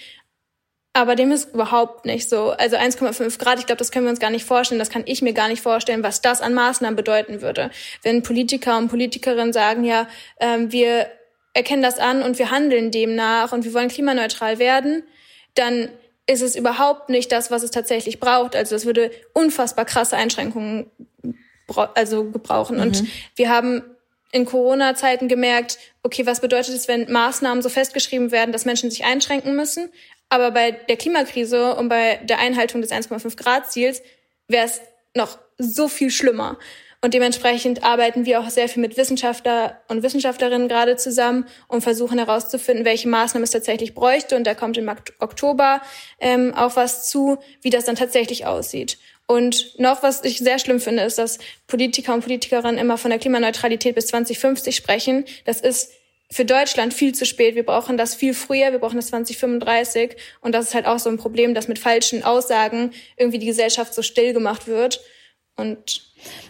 Aber 0.93 1.15
dem 1.15 1.33
ist 1.33 1.53
überhaupt 1.53 2.05
nicht 2.05 2.29
so. 2.29 2.51
Also 2.51 2.77
1,5 2.77 3.37
Grad, 3.37 3.59
ich 3.59 3.65
glaube, 3.65 3.79
das 3.79 3.91
können 3.91 4.05
wir 4.05 4.11
uns 4.11 4.21
gar 4.21 4.29
nicht 4.29 4.45
vorstellen. 4.45 4.79
Das 4.79 4.89
kann 4.89 5.03
ich 5.05 5.21
mir 5.21 5.33
gar 5.33 5.49
nicht 5.49 5.61
vorstellen, 5.61 6.03
was 6.03 6.21
das 6.21 6.39
an 6.39 6.53
Maßnahmen 6.53 6.95
bedeuten 6.95 7.41
würde. 7.41 7.69
Wenn 8.01 8.23
Politiker 8.23 8.77
und 8.77 8.87
Politikerinnen 8.87 9.51
sagen, 9.51 9.83
ja, 9.83 10.07
ähm, 10.39 10.71
wir 10.71 11.07
erkennen 11.53 11.83
das 11.83 11.99
an 11.99 12.23
und 12.23 12.39
wir 12.39 12.49
handeln 12.49 12.91
demnach 12.91 13.51
und 13.51 13.65
wir 13.65 13.73
wollen 13.73 13.89
klimaneutral 13.89 14.57
werden, 14.57 15.03
dann 15.53 15.89
ist 16.27 16.41
es 16.41 16.55
überhaupt 16.55 17.09
nicht 17.09 17.31
das, 17.31 17.51
was 17.51 17.63
es 17.63 17.71
tatsächlich 17.71 18.21
braucht. 18.21 18.55
Also 18.55 18.75
es 18.75 18.85
würde 18.85 19.11
unfassbar 19.33 19.83
krasse 19.83 20.15
Einschränkungen 20.15 20.89
also 21.93 22.25
gebrauchen. 22.25 22.77
Mhm. 22.77 22.83
Und 22.83 23.03
wir 23.35 23.49
haben 23.49 23.83
in 24.31 24.45
Corona-Zeiten 24.45 25.27
gemerkt, 25.27 25.77
okay, 26.03 26.25
was 26.25 26.41
bedeutet 26.41 26.75
es, 26.75 26.87
wenn 26.87 27.11
Maßnahmen 27.11 27.61
so 27.61 27.69
festgeschrieben 27.69 28.31
werden, 28.31 28.51
dass 28.51 28.65
Menschen 28.65 28.89
sich 28.89 29.05
einschränken 29.05 29.55
müssen? 29.55 29.89
Aber 30.29 30.51
bei 30.51 30.71
der 30.71 30.97
Klimakrise 30.97 31.75
und 31.75 31.89
bei 31.89 32.19
der 32.23 32.39
Einhaltung 32.39 32.81
des 32.81 32.91
1,5 32.91 33.37
Grad 33.37 33.71
Ziels 33.71 34.01
wäre 34.47 34.65
es 34.65 34.81
noch 35.15 35.37
so 35.57 35.87
viel 35.87 36.11
schlimmer. 36.11 36.57
Und 37.01 37.13
dementsprechend 37.13 37.83
arbeiten 37.83 38.25
wir 38.25 38.39
auch 38.39 38.49
sehr 38.49 38.67
viel 38.67 38.81
mit 38.81 38.97
Wissenschaftler 38.97 39.79
und 39.87 40.01
Wissenschaftlerinnen 40.01 40.67
gerade 40.67 40.95
zusammen 40.95 41.45
und 41.67 41.81
versuchen 41.81 42.17
herauszufinden, 42.17 42.85
welche 42.85 43.07
Maßnahmen 43.07 43.43
es 43.43 43.51
tatsächlich 43.51 43.93
bräuchte. 43.93 44.35
Und 44.35 44.45
da 44.45 44.55
kommt 44.55 44.77
im 44.77 44.89
Oktober 45.19 45.81
ähm, 46.19 46.53
auch 46.55 46.75
was 46.75 47.07
zu, 47.07 47.37
wie 47.61 47.69
das 47.69 47.85
dann 47.85 47.95
tatsächlich 47.95 48.47
aussieht. 48.47 48.97
Und 49.27 49.77
noch 49.77 50.03
was 50.03 50.23
ich 50.23 50.39
sehr 50.39 50.57
schlimm 50.57 50.79
finde, 50.79 51.03
ist, 51.03 51.17
dass 51.17 51.37
Politiker 51.67 52.13
und 52.13 52.21
Politikerinnen 52.21 52.77
immer 52.77 52.97
von 52.97 53.11
der 53.11 53.19
Klimaneutralität 53.19 53.93
bis 53.93 54.07
2050 54.07 54.75
sprechen. 54.75 55.25
Das 55.43 55.59
ist 55.59 55.91
für 56.31 56.45
Deutschland 56.45 56.93
viel 56.93 57.13
zu 57.13 57.25
spät. 57.25 57.55
Wir 57.55 57.65
brauchen 57.65 57.97
das 57.97 58.15
viel 58.15 58.33
früher, 58.33 58.71
wir 58.71 58.79
brauchen 58.79 58.95
das 58.95 59.07
2035. 59.07 60.15
Und 60.41 60.55
das 60.55 60.67
ist 60.67 60.75
halt 60.75 60.85
auch 60.85 60.99
so 60.99 61.09
ein 61.09 61.17
Problem, 61.17 61.53
dass 61.53 61.67
mit 61.67 61.77
falschen 61.77 62.23
Aussagen 62.23 62.91
irgendwie 63.17 63.39
die 63.39 63.45
Gesellschaft 63.45 63.93
so 63.93 64.01
still 64.01 64.33
gemacht 64.33 64.67
wird. 64.67 65.01
Und 65.57 66.03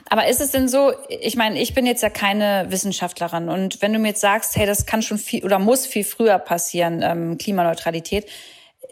aber 0.10 0.28
ist 0.28 0.42
es 0.42 0.52
denn 0.52 0.68
so, 0.68 0.94
ich 1.10 1.36
meine, 1.36 1.60
ich 1.60 1.74
bin 1.74 1.86
jetzt 1.86 2.04
ja 2.04 2.10
keine 2.10 2.68
Wissenschaftlerin 2.70 3.50
und 3.50 3.82
wenn 3.82 3.94
du 3.94 4.00
mir 4.00 4.10
jetzt 4.10 4.22
sagst, 4.22 4.56
hey, 4.56 4.66
das 4.66 4.86
kann 4.86 5.02
schon 5.02 5.18
viel 5.18 5.44
oder 5.44 5.60
muss 5.60 5.86
viel 5.86 6.04
früher 6.04 6.40
passieren, 6.40 7.02
ähm, 7.04 7.38
Klimaneutralität, 7.38 8.26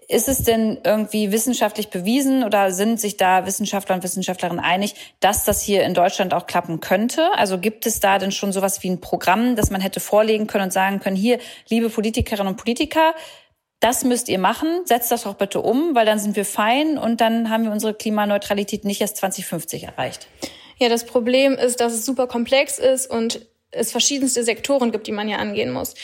ist 0.08 0.28
es 0.28 0.44
denn 0.44 0.80
irgendwie 0.84 1.32
wissenschaftlich 1.32 1.90
bewiesen 1.90 2.44
oder 2.44 2.72
sind 2.72 3.00
sich 3.00 3.18
da 3.18 3.46
Wissenschaftler 3.46 3.96
und 3.96 4.04
Wissenschaftlerinnen 4.04 4.64
einig, 4.64 4.96
dass 5.20 5.46
das 5.46 5.62
hier 5.62 5.84
in 5.84 5.94
Deutschland 5.94 6.34
auch 6.34 6.46
klappen 6.46 6.80
könnte? 6.80 7.30
Also 7.36 7.58
gibt 7.58 7.86
es 7.86 8.00
da 8.00 8.20
denn 8.20 8.32
schon 8.32 8.52
sowas 8.52 8.84
wie 8.84 8.90
ein 8.90 9.02
Programm, 9.02 9.56
das 9.56 9.72
man 9.72 9.82
hätte 9.82 10.00
vorlegen 10.00 10.48
können 10.48 10.66
und 10.66 10.74
sagen 10.74 11.00
können, 11.00 11.16
hier, 11.16 11.40
liebe 11.70 11.90
Politikerinnen 11.90 12.48
und 12.48 12.58
Politiker, 12.58 13.16
das 13.80 14.04
müsst 14.04 14.30
ihr 14.30 14.40
machen, 14.40 14.82
setzt 14.86 15.12
das 15.12 15.24
doch 15.24 15.36
bitte 15.36 15.62
um, 15.62 15.96
weil 15.96 16.06
dann 16.06 16.20
sind 16.20 16.36
wir 16.36 16.46
fein 16.46 16.98
und 16.98 17.22
dann 17.22 17.50
haben 17.50 17.66
wir 17.66 17.72
unsere 17.72 17.94
Klimaneutralität 17.94 18.86
nicht 18.86 19.02
erst 19.02 19.18
2050 19.18 19.84
erreicht. 19.84 20.28
Ja, 20.78 20.90
das 20.90 21.06
Problem 21.06 21.54
ist, 21.54 21.80
dass 21.80 21.94
es 21.94 22.06
super 22.06 22.28
komplex 22.28 22.80
ist 22.80 23.10
und 23.10 23.46
es 23.72 23.92
verschiedenste 23.92 24.44
Sektoren 24.44 24.92
gibt, 24.92 25.08
die 25.08 25.12
man 25.12 25.28
ja 25.28 25.38
angehen 25.38 25.72
muss. 25.72 25.96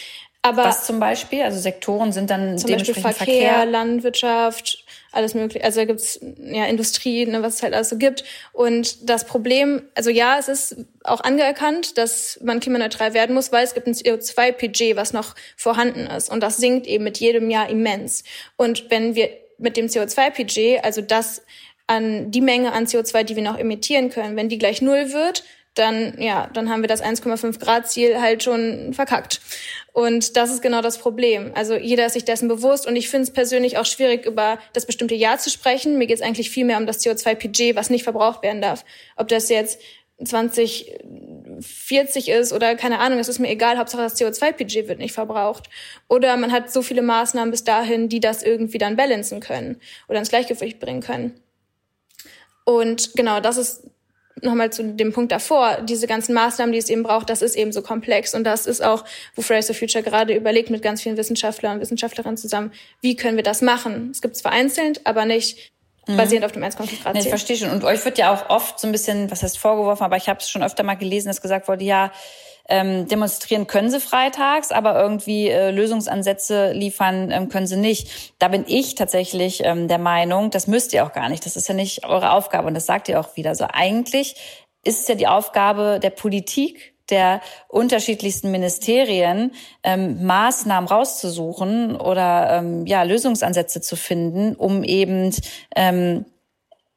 Aber 0.43 0.65
Was 0.65 0.86
zum 0.86 1.00
Beispiel? 1.00 1.43
Also 1.43 1.60
Sektoren 1.60 2.12
sind 2.12 2.31
dann 2.31 2.57
zum 2.57 2.71
Beispiel 2.71 2.95
Verkehr, 2.95 3.13
Verkehr, 3.13 3.65
Landwirtschaft, 3.67 4.83
alles 5.12 5.36
mögliche. 5.36 5.63
Also 5.63 5.81
da 5.81 5.86
gibt's 5.86 6.19
ja 6.39 6.65
Industrie, 6.65 7.27
ne, 7.27 7.43
was 7.43 7.55
es 7.55 7.63
halt 7.63 7.75
alles 7.75 7.89
so 7.89 7.98
gibt. 7.98 8.24
Und 8.51 9.07
das 9.07 9.25
Problem, 9.25 9.83
also 9.93 10.10
ja, 10.10 10.39
es 10.39 10.48
ist 10.48 10.77
auch 11.03 11.21
anerkannt, 11.21 11.98
dass 12.00 12.39
man 12.43 12.60
klimaneutral 12.60 13.13
werden 13.13 13.36
muss, 13.36 13.51
weil 13.51 13.63
es 13.63 13.75
gibt 13.75 13.86
ein 13.86 13.93
CO2-PG, 13.93 14.95
was 14.95 15.13
noch 15.13 15.36
vorhanden 15.57 16.07
ist. 16.07 16.31
Und 16.31 16.41
das 16.41 16.57
sinkt 16.57 16.88
eben 16.88 17.03
mit 17.03 17.19
jedem 17.19 17.51
Jahr 17.51 17.69
immens. 17.69 18.24
Und 18.55 18.89
wenn 18.89 19.13
wir 19.13 19.29
mit 19.60 19.77
dem 19.77 19.86
CO2-PG, 19.86 20.79
also 20.81 21.01
das 21.01 21.43
an 21.86 22.31
die 22.31 22.41
Menge 22.41 22.71
an 22.71 22.88
CO2, 22.88 23.24
die 23.24 23.36
wir 23.36 23.43
noch 23.43 23.60
emittieren 23.60 24.10
können, 24.10 24.36
wenn 24.38 24.50
die 24.50 24.57
gleich 24.57 24.81
null 24.81 25.13
wird, 25.13 25.43
dann 25.73 26.21
ja, 26.21 26.49
dann 26.53 26.69
haben 26.69 26.81
wir 26.81 26.87
das 26.87 27.03
1,5 27.03 27.59
Grad 27.59 27.89
Ziel 27.89 28.21
halt 28.21 28.43
schon 28.43 28.93
verkackt. 28.93 29.41
Und 29.93 30.37
das 30.37 30.51
ist 30.51 30.61
genau 30.61 30.81
das 30.81 30.97
Problem. 30.97 31.51
Also 31.55 31.75
jeder 31.75 32.05
ist 32.05 32.13
sich 32.13 32.25
dessen 32.25 32.47
bewusst 32.47 32.87
und 32.87 32.95
ich 32.95 33.09
finde 33.09 33.23
es 33.23 33.31
persönlich 33.31 33.77
auch 33.77 33.85
schwierig, 33.85 34.25
über 34.25 34.59
das 34.73 34.85
bestimmte 34.85 35.15
Jahr 35.15 35.37
zu 35.37 35.49
sprechen. 35.49 35.97
Mir 35.97 36.07
geht 36.07 36.17
es 36.17 36.21
eigentlich 36.21 36.49
viel 36.49 36.65
mehr 36.65 36.77
um 36.77 36.85
das 36.85 37.05
CO2-PG, 37.05 37.75
was 37.75 37.89
nicht 37.89 38.03
verbraucht 38.03 38.43
werden 38.43 38.61
darf. 38.61 38.85
Ob 39.15 39.27
das 39.27 39.49
jetzt 39.49 39.79
2040 40.23 42.29
ist 42.29 42.53
oder 42.53 42.75
keine 42.75 42.99
Ahnung, 42.99 43.19
es 43.19 43.27
ist 43.27 43.39
mir 43.39 43.49
egal, 43.49 43.77
Hauptsache 43.77 44.03
das 44.03 44.19
CO2-PG 44.19 44.87
wird 44.87 44.99
nicht 44.99 45.13
verbraucht. 45.13 45.69
Oder 46.07 46.37
man 46.37 46.51
hat 46.51 46.71
so 46.71 46.81
viele 46.81 47.01
Maßnahmen 47.01 47.51
bis 47.51 47.63
dahin, 47.63 48.09
die 48.09 48.19
das 48.19 48.43
irgendwie 48.43 48.77
dann 48.77 48.95
balancen 48.95 49.39
können 49.39 49.81
oder 50.07 50.19
ins 50.19 50.29
Gleichgewicht 50.29 50.79
bringen 50.79 51.01
können. 51.01 51.41
Und 52.63 53.15
genau, 53.15 53.39
das 53.39 53.57
ist 53.57 53.90
nochmal 54.41 54.71
zu 54.71 54.83
dem 54.83 55.13
Punkt 55.13 55.31
davor, 55.31 55.81
diese 55.81 56.07
ganzen 56.07 56.33
Maßnahmen, 56.33 56.71
die 56.71 56.79
es 56.79 56.89
eben 56.89 57.03
braucht, 57.03 57.29
das 57.29 57.41
ist 57.41 57.55
eben 57.55 57.71
so 57.71 57.81
komplex. 57.81 58.33
Und 58.33 58.43
das 58.43 58.65
ist 58.65 58.83
auch, 58.83 59.03
wo 59.35 59.41
Fridays 59.41 59.67
for 59.67 59.75
Future 59.75 60.03
gerade 60.03 60.33
überlegt 60.33 60.69
mit 60.69 60.81
ganz 60.81 61.01
vielen 61.01 61.17
Wissenschaftlern 61.17 61.75
und 61.75 61.81
Wissenschaftlerinnen 61.81 62.38
zusammen, 62.38 62.71
wie 63.01 63.15
können 63.15 63.35
wir 63.35 63.43
das 63.43 63.61
machen? 63.61 64.09
Es 64.11 64.21
gibt 64.21 64.35
es 64.35 64.41
vereinzelt, 64.41 65.01
aber 65.05 65.25
nicht 65.25 65.71
mhm. 66.07 66.17
basierend 66.17 66.45
auf 66.45 66.51
dem 66.51 66.63
1,5 66.63 67.03
Grad 67.03 67.13
nee, 67.13 67.21
Ich 67.21 67.29
verstehe 67.29 67.57
schon. 67.57 67.69
Und 67.71 67.83
euch 67.83 68.03
wird 68.05 68.17
ja 68.17 68.33
auch 68.33 68.50
oft 68.50 68.79
so 68.79 68.88
ein 68.88 68.91
bisschen, 68.91 69.29
was 69.31 69.43
heißt 69.43 69.57
vorgeworfen, 69.57 70.03
aber 70.03 70.17
ich 70.17 70.29
habe 70.29 70.39
es 70.39 70.50
schon 70.50 70.63
öfter 70.63 70.83
mal 70.83 70.95
gelesen, 70.95 71.27
dass 71.27 71.41
gesagt 71.41 71.67
wurde, 71.67 71.83
ja, 71.83 72.11
ähm, 72.69 73.07
demonstrieren 73.07 73.67
können 73.67 73.89
sie 73.89 73.99
freitags, 73.99 74.71
aber 74.71 74.99
irgendwie 74.99 75.49
äh, 75.49 75.71
Lösungsansätze 75.71 76.71
liefern 76.71 77.31
ähm, 77.31 77.49
können 77.49 77.67
sie 77.67 77.77
nicht. 77.77 78.33
Da 78.39 78.47
bin 78.47 78.63
ich 78.67 78.95
tatsächlich 78.95 79.63
ähm, 79.63 79.87
der 79.87 79.99
Meinung, 79.99 80.49
das 80.51 80.67
müsst 80.67 80.93
ihr 80.93 81.05
auch 81.05 81.13
gar 81.13 81.29
nicht. 81.29 81.45
Das 81.45 81.55
ist 81.55 81.67
ja 81.67 81.75
nicht 81.75 82.05
eure 82.05 82.31
Aufgabe 82.31 82.67
und 82.67 82.73
das 82.73 82.85
sagt 82.85 83.09
ihr 83.09 83.19
auch 83.19 83.35
wieder. 83.35 83.55
So 83.55 83.65
eigentlich 83.71 84.35
ist 84.83 85.01
es 85.01 85.07
ja 85.07 85.15
die 85.15 85.27
Aufgabe 85.27 85.99
der 86.01 86.09
Politik, 86.09 86.93
der 87.09 87.41
unterschiedlichsten 87.67 88.51
Ministerien 88.51 89.51
ähm, 89.83 90.25
Maßnahmen 90.25 90.87
rauszusuchen 90.87 91.95
oder 91.95 92.57
ähm, 92.57 92.85
ja 92.85 93.03
Lösungsansätze 93.03 93.81
zu 93.81 93.95
finden, 93.95 94.55
um 94.55 94.83
eben 94.83 95.35
ähm, 95.75 96.25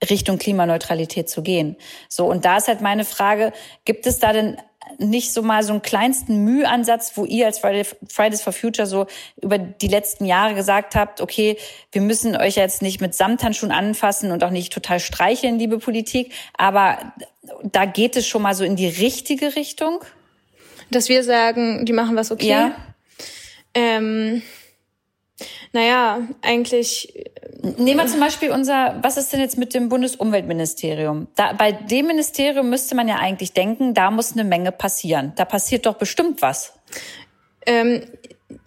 Richtung 0.08 0.38
Klimaneutralität 0.38 1.28
zu 1.28 1.42
gehen. 1.42 1.76
So 2.08 2.26
und 2.26 2.44
da 2.44 2.58
ist 2.58 2.68
halt 2.68 2.80
meine 2.80 3.04
Frage: 3.04 3.52
Gibt 3.84 4.06
es 4.06 4.18
da 4.18 4.32
denn 4.32 4.56
nicht 4.98 5.32
so 5.32 5.42
mal 5.42 5.62
so 5.62 5.72
einen 5.72 5.82
kleinsten 5.82 6.44
Mühansatz, 6.44 7.12
wo 7.16 7.24
ihr 7.24 7.46
als 7.46 7.58
Fridays 7.58 8.42
for 8.42 8.52
Future 8.52 8.86
so 8.86 9.06
über 9.40 9.58
die 9.58 9.88
letzten 9.88 10.24
Jahre 10.24 10.54
gesagt 10.54 10.94
habt, 10.94 11.20
okay, 11.20 11.56
wir 11.92 12.02
müssen 12.02 12.36
euch 12.36 12.56
jetzt 12.56 12.82
nicht 12.82 13.00
mit 13.00 13.14
Samthandschuhen 13.14 13.72
anfassen 13.72 14.30
und 14.32 14.44
auch 14.44 14.50
nicht 14.50 14.72
total 14.72 15.00
streicheln, 15.00 15.58
liebe 15.58 15.78
Politik, 15.78 16.32
aber 16.56 16.98
da 17.62 17.84
geht 17.84 18.16
es 18.16 18.26
schon 18.26 18.42
mal 18.42 18.54
so 18.54 18.64
in 18.64 18.76
die 18.76 18.88
richtige 18.88 19.56
Richtung? 19.56 20.00
Dass 20.90 21.08
wir 21.08 21.24
sagen, 21.24 21.86
die 21.86 21.92
machen 21.92 22.16
was 22.16 22.30
okay. 22.30 22.48
Ja. 22.48 22.76
Ähm, 23.74 24.42
naja, 25.74 26.20
eigentlich. 26.40 27.12
Nehmen 27.62 27.98
wir 27.98 28.06
zum 28.06 28.20
Beispiel 28.20 28.50
unser, 28.50 28.98
was 29.02 29.16
ist 29.16 29.32
denn 29.32 29.40
jetzt 29.40 29.58
mit 29.58 29.74
dem 29.74 29.88
Bundesumweltministerium? 29.88 31.28
Da, 31.34 31.52
bei 31.54 31.72
dem 31.72 32.06
Ministerium 32.06 32.70
müsste 32.70 32.94
man 32.94 33.08
ja 33.08 33.16
eigentlich 33.16 33.52
denken, 33.54 33.92
da 33.92 34.10
muss 34.10 34.34
eine 34.34 34.44
Menge 34.44 34.70
passieren. 34.70 35.32
Da 35.36 35.44
passiert 35.44 35.86
doch 35.86 35.94
bestimmt 35.94 36.42
was. 36.42 36.74
Ähm, 37.66 38.02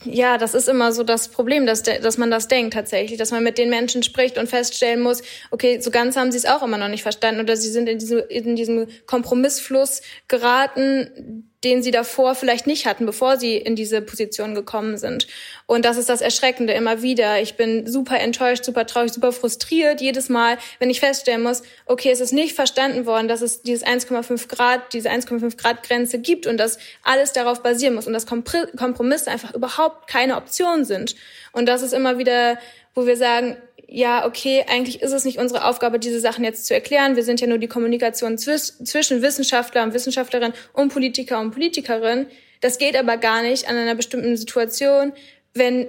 ja, 0.03 0.37
das 0.37 0.53
ist 0.53 0.67
immer 0.67 0.91
so 0.91 1.03
das 1.03 1.29
Problem, 1.29 1.65
dass, 1.65 1.83
dass 1.83 2.17
man 2.17 2.29
das 2.29 2.49
denkt 2.49 2.73
tatsächlich, 2.73 3.17
dass 3.17 3.31
man 3.31 3.43
mit 3.43 3.57
den 3.57 3.69
Menschen 3.69 4.03
spricht 4.03 4.37
und 4.37 4.49
feststellen 4.49 5.01
muss, 5.01 5.21
okay, 5.51 5.79
so 5.79 5.91
ganz 5.91 6.17
haben 6.17 6.31
sie 6.31 6.39
es 6.39 6.45
auch 6.45 6.63
immer 6.63 6.77
noch 6.77 6.89
nicht 6.89 7.03
verstanden 7.03 7.39
oder 7.39 7.55
sie 7.55 7.69
sind 7.69 7.87
in, 7.87 7.99
diesem 7.99 8.21
in 8.27 8.55
diesem 8.55 8.87
Kompromissfluss 9.05 10.01
geraten, 10.27 11.47
den 11.67 11.83
sie 11.83 11.91
davor 11.91 12.33
vielleicht 12.33 12.65
nicht 12.65 12.85
hatten, 12.85 13.05
bevor 13.05 13.35
sie 13.35 13.57
in 13.57 13.75
diese 13.75 14.01
Position 14.01 14.55
gekommen 14.55 14.97
sind. 14.97 15.27
Und 15.65 15.83
das 15.83 15.97
ist 15.97 16.07
das 16.07 16.21
Erschreckende 16.21 16.71
immer 16.71 17.01
wieder. 17.01 17.41
Ich 17.41 17.55
bin 17.57 17.85
super 17.85 18.17
enttäuscht, 18.21 18.63
super 18.63 18.85
traurig, 18.85 19.11
super 19.11 19.33
frustriert 19.33 19.99
jedes 19.99 20.29
Mal, 20.29 20.57
wenn 20.79 20.89
ich 20.89 21.01
feststellen 21.01 21.43
muss, 21.43 21.63
okay, 21.85 22.09
es 22.09 22.21
ist 22.21 22.31
nicht 22.31 22.55
verstanden 22.55 23.05
worden, 23.05 23.27
dass 23.27 23.41
es 23.41 23.63
dieses 23.63 23.85
1,5 23.85 24.47
Grad, 24.47 24.93
diese 24.93 25.09
1,5 25.09 25.57
Grad 25.57 25.83
Grenze 25.83 26.19
gibt 26.19 26.47
und 26.47 26.55
dass 26.55 26.77
alles 27.03 27.33
darauf 27.33 27.61
basieren 27.61 27.95
muss 27.95 28.07
und 28.07 28.13
dass 28.13 28.25
Kompromisse 28.25 29.29
einfach 29.29 29.53
überhaupt 29.53 30.07
keine 30.07 30.37
Option 30.37 30.85
sind. 30.85 31.15
Und 31.51 31.65
das 31.65 31.81
ist 31.81 31.93
immer 31.93 32.17
wieder, 32.17 32.57
wo 32.95 33.05
wir 33.05 33.17
sagen, 33.17 33.57
ja, 33.89 34.25
okay, 34.25 34.65
eigentlich 34.67 35.01
ist 35.01 35.13
es 35.13 35.23
nicht 35.23 35.39
unsere 35.39 35.65
Aufgabe, 35.65 35.97
diese 35.97 36.19
Sachen 36.19 36.43
jetzt 36.43 36.65
zu 36.65 36.73
erklären. 36.73 37.15
Wir 37.15 37.23
sind 37.23 37.39
ja 37.39 37.47
nur 37.47 37.57
die 37.57 37.69
Kommunikation 37.69 38.37
zwischen 38.37 39.21
Wissenschaftler 39.21 39.83
und 39.83 39.93
Wissenschaftlerin 39.93 40.53
und 40.73 40.91
Politiker 40.91 41.39
und 41.39 41.51
Politikerin. 41.51 42.27
Das 42.59 42.77
geht 42.79 42.97
aber 42.97 43.17
gar 43.17 43.41
nicht 43.43 43.69
an 43.69 43.77
einer 43.77 43.95
bestimmten 43.95 44.35
Situation, 44.35 45.13
wenn 45.53 45.87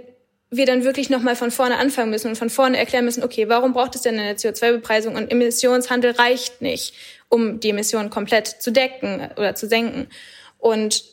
wir 0.51 0.65
dann 0.65 0.85
wirklich 0.85 1.11
nochmal 1.11 1.37
von 1.37 1.51
vorne 1.51 1.77
anfangen 1.77 2.11
müssen 2.11 2.29
und 2.29 2.37
von 2.37 2.51
vorne 2.51 2.79
erklären 2.79 3.05
müssen, 3.05 3.23
okay, 3.23 3.49
warum 3.49 3.73
braucht 3.73 3.95
es 3.97 4.03
denn 4.03 4.19
eine 4.19 4.35
CO2-Bepreisung 4.35 5.15
und 5.15 5.31
Emissionshandel 5.31 6.13
reicht 6.13 6.63
nicht, 6.63 6.95
um 7.29 7.61
die 7.61 7.71
Emissionen 7.71 8.11
komplett 8.11 8.47
zu 8.47 8.71
decken 8.71 9.29
oder 9.37 9.55
zu 9.55 9.67
senken. 9.67 10.09
Und 10.57 11.05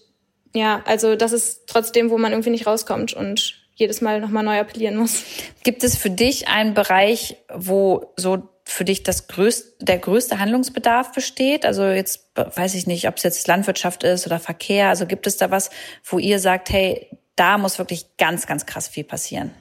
ja, 0.53 0.83
also 0.85 1.15
das 1.15 1.33
ist 1.33 1.63
trotzdem, 1.67 2.11
wo 2.11 2.17
man 2.17 2.31
irgendwie 2.31 2.51
nicht 2.51 2.67
rauskommt 2.67 3.13
und 3.13 3.64
jedes 3.75 4.01
Mal 4.01 4.19
nochmal 4.19 4.43
neu 4.43 4.59
appellieren 4.59 4.97
muss. 4.97 5.23
Gibt 5.63 5.83
es 5.83 5.97
für 5.97 6.09
dich 6.09 6.47
einen 6.47 6.73
Bereich, 6.73 7.37
wo 7.53 8.13
so 8.15 8.49
für 8.63 8.83
dich 8.83 9.03
das 9.03 9.27
größte, 9.27 9.85
der 9.85 9.99
größte 9.99 10.39
Handlungsbedarf 10.39 11.11
besteht? 11.11 11.65
Also 11.65 11.85
jetzt 11.85 12.31
weiß 12.35 12.73
ich 12.75 12.87
nicht, 12.87 13.07
ob 13.07 13.17
es 13.17 13.23
jetzt 13.23 13.47
Landwirtschaft 13.47 14.03
ist 14.03 14.25
oder 14.25 14.39
Verkehr. 14.39 14.89
Also 14.89 15.05
gibt 15.05 15.27
es 15.27 15.37
da 15.37 15.51
was, 15.51 15.69
wo 16.03 16.17
ihr 16.17 16.39
sagt, 16.39 16.71
hey, 16.71 17.07
da 17.35 17.57
muss 17.57 17.77
wirklich 17.77 18.17
ganz, 18.17 18.47
ganz 18.47 18.65
krass 18.65 18.87
viel 18.87 19.03
passieren? 19.03 19.51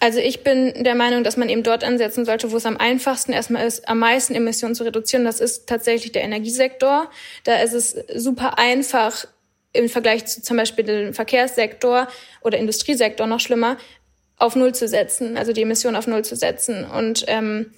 Also 0.00 0.18
ich 0.18 0.44
bin 0.44 0.84
der 0.84 0.94
Meinung, 0.94 1.24
dass 1.24 1.36
man 1.36 1.48
eben 1.48 1.62
dort 1.62 1.82
ansetzen 1.82 2.24
sollte, 2.24 2.52
wo 2.52 2.56
es 2.56 2.66
am 2.66 2.76
einfachsten 2.76 3.32
erstmal 3.32 3.66
ist, 3.66 3.88
am 3.88 3.98
meisten 3.98 4.34
Emissionen 4.34 4.74
zu 4.74 4.84
reduzieren. 4.84 5.24
Das 5.24 5.40
ist 5.40 5.66
tatsächlich 5.66 6.12
der 6.12 6.22
Energiesektor. 6.22 7.10
Da 7.44 7.56
ist 7.56 7.72
es 7.72 7.96
super 8.14 8.58
einfach, 8.58 9.26
im 9.74 9.88
Vergleich 9.88 10.24
zu 10.24 10.40
zum 10.40 10.56
Beispiel 10.56 10.84
dem 10.84 11.14
Verkehrssektor 11.14 12.08
oder 12.40 12.56
Industriesektor 12.56 13.26
noch 13.26 13.40
schlimmer, 13.40 13.76
auf 14.38 14.56
Null 14.56 14.74
zu 14.74 14.88
setzen, 14.88 15.36
also 15.36 15.52
die 15.52 15.62
Emissionen 15.62 15.96
auf 15.96 16.06
Null 16.06 16.24
zu 16.24 16.36
setzen. 16.36 16.84
Und 16.84 17.24
ähm, 17.28 17.72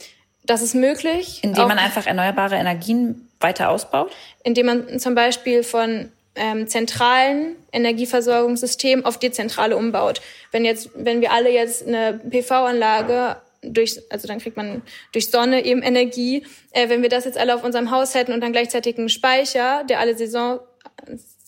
das 0.44 0.62
ist 0.62 0.74
möglich. 0.74 1.40
Indem 1.42 1.68
man 1.68 1.78
einfach 1.78 2.06
erneuerbare 2.06 2.56
Energien 2.56 3.28
weiter 3.40 3.70
ausbaut? 3.70 4.12
Indem 4.44 4.66
man 4.66 4.98
zum 4.98 5.14
Beispiel 5.14 5.62
von 5.62 6.10
ähm, 6.36 6.68
zentralen 6.68 7.56
Energieversorgungssystemen 7.72 9.04
auf 9.04 9.18
dezentrale 9.18 9.76
umbaut. 9.76 10.20
Wenn 10.52 10.64
jetzt, 10.64 10.90
wenn 10.94 11.20
wir 11.20 11.32
alle 11.32 11.50
jetzt 11.50 11.86
eine 11.86 12.20
PV-Anlage 12.30 13.36
durch, 13.62 14.00
also 14.10 14.28
dann 14.28 14.38
kriegt 14.38 14.56
man 14.56 14.82
durch 15.12 15.30
Sonne 15.30 15.64
eben 15.64 15.82
Energie. 15.82 16.46
Äh, 16.70 16.88
wenn 16.88 17.02
wir 17.02 17.08
das 17.08 17.24
jetzt 17.24 17.38
alle 17.38 17.54
auf 17.54 17.64
unserem 17.64 17.90
Haus 17.90 18.14
hätten 18.14 18.32
und 18.32 18.40
dann 18.40 18.52
gleichzeitig 18.52 18.98
einen 18.98 19.08
Speicher, 19.08 19.84
der 19.84 20.00
alle 20.00 20.16
Saison, 20.16 20.60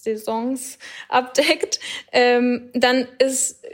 Saisons 0.01 0.79
abdeckt, 1.09 1.81
ähm, 2.13 2.71
dann 2.73 3.07
ist, 3.19 3.65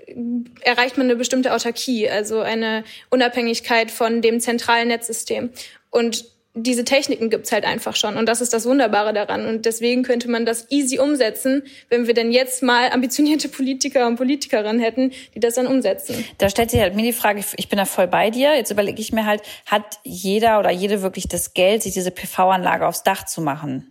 erreicht 0.62 0.96
man 0.96 1.06
eine 1.06 1.16
bestimmte 1.16 1.54
Autarkie, 1.54 2.08
also 2.08 2.40
eine 2.40 2.84
Unabhängigkeit 3.10 3.90
von 3.90 4.22
dem 4.22 4.40
zentralen 4.40 4.88
Netzsystem. 4.88 5.50
Und 5.90 6.24
diese 6.56 6.84
Techniken 6.84 7.30
gibt's 7.30 7.50
halt 7.50 7.64
einfach 7.64 7.96
schon. 7.96 8.16
Und 8.16 8.26
das 8.26 8.40
ist 8.40 8.52
das 8.52 8.64
Wunderbare 8.64 9.12
daran. 9.12 9.46
Und 9.46 9.66
deswegen 9.66 10.04
könnte 10.04 10.30
man 10.30 10.46
das 10.46 10.70
easy 10.70 11.00
umsetzen, 11.00 11.64
wenn 11.88 12.06
wir 12.06 12.14
denn 12.14 12.30
jetzt 12.30 12.62
mal 12.62 12.90
ambitionierte 12.90 13.48
Politiker 13.48 14.06
und 14.06 14.16
Politikerinnen 14.16 14.80
hätten, 14.80 15.10
die 15.34 15.40
das 15.40 15.54
dann 15.54 15.66
umsetzen. 15.66 16.24
Da 16.38 16.48
stellt 16.48 16.70
sich 16.70 16.80
halt 16.80 16.94
mir 16.94 17.02
die 17.02 17.12
Frage, 17.12 17.42
ich 17.56 17.68
bin 17.68 17.76
da 17.76 17.84
voll 17.84 18.06
bei 18.06 18.30
dir. 18.30 18.54
Jetzt 18.54 18.70
überlege 18.70 19.00
ich 19.00 19.12
mir 19.12 19.26
halt, 19.26 19.42
hat 19.66 19.98
jeder 20.04 20.60
oder 20.60 20.70
jede 20.70 21.02
wirklich 21.02 21.26
das 21.26 21.54
Geld, 21.54 21.82
sich 21.82 21.92
diese 21.92 22.12
PV-Anlage 22.12 22.86
aufs 22.86 23.02
Dach 23.02 23.26
zu 23.26 23.40
machen? 23.40 23.88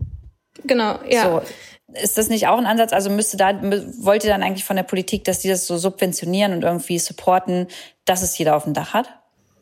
Genau, 0.64 1.00
ja. 1.10 1.24
So. 1.24 1.42
Ist 2.02 2.18
das 2.18 2.30
nicht 2.30 2.48
auch 2.48 2.58
ein 2.58 2.66
Ansatz? 2.66 2.94
Also 2.94 3.10
müsste 3.10 3.38
da, 3.38 3.60
wollt 3.62 4.24
ihr 4.24 4.30
dann 4.30 4.44
eigentlich 4.44 4.66
von 4.66 4.76
der 4.76 4.84
Politik, 4.84 5.24
dass 5.26 5.40
die 5.40 5.50
das 5.50 5.68
so 5.68 5.78
subventionieren 5.78 6.54
und 6.54 6.64
irgendwie 6.64 7.00
supporten, 7.00 7.68
dass 8.06 8.22
es 8.22 8.38
jeder 8.38 8.56
auf 8.56 8.64
dem 8.64 8.74
Dach 8.74 8.94
hat? 8.94 9.10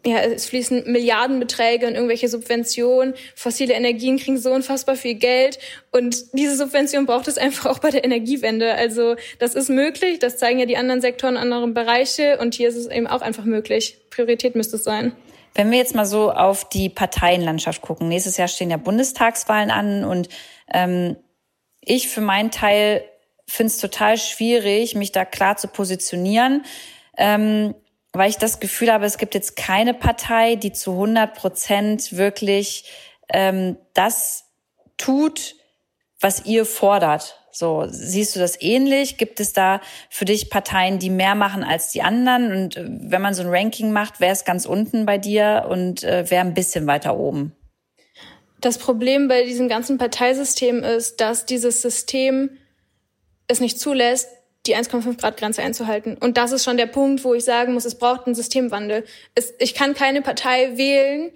ja, 0.06 0.18
es 0.18 0.48
fließen 0.48 0.92
Milliardenbeträge 0.92 1.86
in 1.86 1.94
irgendwelche 1.94 2.28
Subventionen. 2.28 3.14
Fossile 3.36 3.74
Energien 3.74 4.18
kriegen 4.18 4.38
so 4.38 4.52
unfassbar 4.52 4.96
viel 4.96 5.16
Geld. 5.16 5.60
Und 5.92 6.34
diese 6.34 6.56
Subvention 6.56 7.06
braucht 7.06 7.28
es 7.28 7.38
einfach 7.38 7.70
auch 7.70 7.80
bei 7.80 7.92
der 7.92 8.04
Energiewende. 8.04 8.74
Also 8.74 9.16
das 9.40 9.54
ist 9.54 9.70
möglich. 9.70 10.20
Das 10.20 10.38
zeigen 10.38 10.60
ja 10.60 10.66
die 10.66 10.78
anderen 10.78 11.02
Sektoren, 11.02 11.38
anderen 11.38 11.74
Bereiche. 11.74 12.40
Und 12.40 12.56
hier 12.56 12.70
ist 12.70 12.78
es 12.78 12.88
eben 12.88 13.08
auch 13.08 13.22
einfach 13.22 13.46
möglich. 13.46 14.00
Priorität 14.10 14.56
müsste 14.56 14.78
es 14.78 14.84
sein. 14.84 15.14
Wenn 15.54 15.70
wir 15.70 15.78
jetzt 15.78 15.96
mal 15.96 16.06
so 16.06 16.32
auf 16.32 16.68
die 16.68 16.90
Parteienlandschaft 16.90 17.82
gucken. 17.82 18.08
Nächstes 18.08 18.38
Jahr 18.38 18.48
stehen 18.48 18.72
ja 18.72 18.78
Bundestagswahlen 18.78 19.70
an. 19.70 20.04
Und 20.04 20.30
ähm, 20.74 21.16
ich 21.82 22.10
für 22.10 22.22
meinen 22.22 22.52
Teil 22.52 23.04
finde 23.48 23.72
es 23.72 23.78
total 23.78 24.18
schwierig, 24.18 24.96
mich 24.96 25.12
da 25.12 25.26
klar 25.26 25.58
zu 25.58 25.68
positionieren. 25.68 26.64
Ähm, 27.18 27.76
weil 28.14 28.30
ich 28.30 28.38
das 28.38 28.60
Gefühl 28.60 28.92
habe, 28.92 29.06
es 29.06 29.18
gibt 29.18 29.36
jetzt 29.36 29.56
keine 29.56 29.94
Partei, 29.94 30.56
die 30.56 30.74
zu 30.74 30.92
100 30.92 31.34
Prozent 31.34 32.18
wirklich 32.18 32.86
ähm, 33.30 33.78
das 33.94 34.46
tut, 34.98 35.56
was 36.20 36.46
ihr 36.46 36.66
fordert. 36.66 37.38
So, 37.52 37.86
siehst 37.90 38.36
du 38.36 38.40
das 38.40 38.62
ähnlich? 38.62 39.18
Gibt 39.18 39.40
es 39.40 39.54
da 39.54 39.82
für 40.10 40.26
dich 40.26 40.50
Parteien, 40.50 41.00
die 41.00 41.10
mehr 41.10 41.36
machen 41.36 41.64
als 41.64 41.92
die 41.92 42.02
anderen? 42.02 42.52
Und 42.52 42.78
äh, 42.78 42.86
wenn 42.88 43.22
man 43.22 43.34
so 43.34 43.44
ein 43.44 43.50
Ranking 43.50 43.92
macht, 43.92 44.16
wer 44.20 44.32
ist 44.32 44.46
ganz 44.46 44.66
unten 44.66 45.06
bei 45.06 45.18
dir 45.18 45.68
und 45.70 46.04
äh, 46.04 46.26
wer 46.28 46.42
ein 46.42 46.54
bisschen 46.54 46.88
weiter 46.88 47.18
oben? 47.18 47.56
Das 48.62 48.78
Problem 48.78 49.28
bei 49.28 49.44
diesem 49.44 49.68
ganzen 49.68 49.98
Parteisystem 49.98 50.84
ist, 50.84 51.20
dass 51.20 51.46
dieses 51.46 51.82
System 51.82 52.52
es 53.48 53.60
nicht 53.60 53.80
zulässt, 53.80 54.30
die 54.68 54.76
1,5 54.76 55.20
Grad 55.20 55.38
Grenze 55.38 55.64
einzuhalten. 55.64 56.16
Und 56.18 56.38
das 56.38 56.52
ist 56.52 56.64
schon 56.64 56.78
der 56.78 56.86
Punkt, 56.86 57.24
wo 57.24 57.34
ich 57.34 57.44
sagen 57.44 57.74
muss, 57.74 57.86
es 57.86 57.96
braucht 57.96 58.28
einen 58.28 58.36
Systemwandel. 58.36 59.04
Es, 59.34 59.54
ich 59.60 59.74
kann 59.74 59.96
keine 59.96 60.22
Partei 60.22 60.78
wählen, 60.78 61.32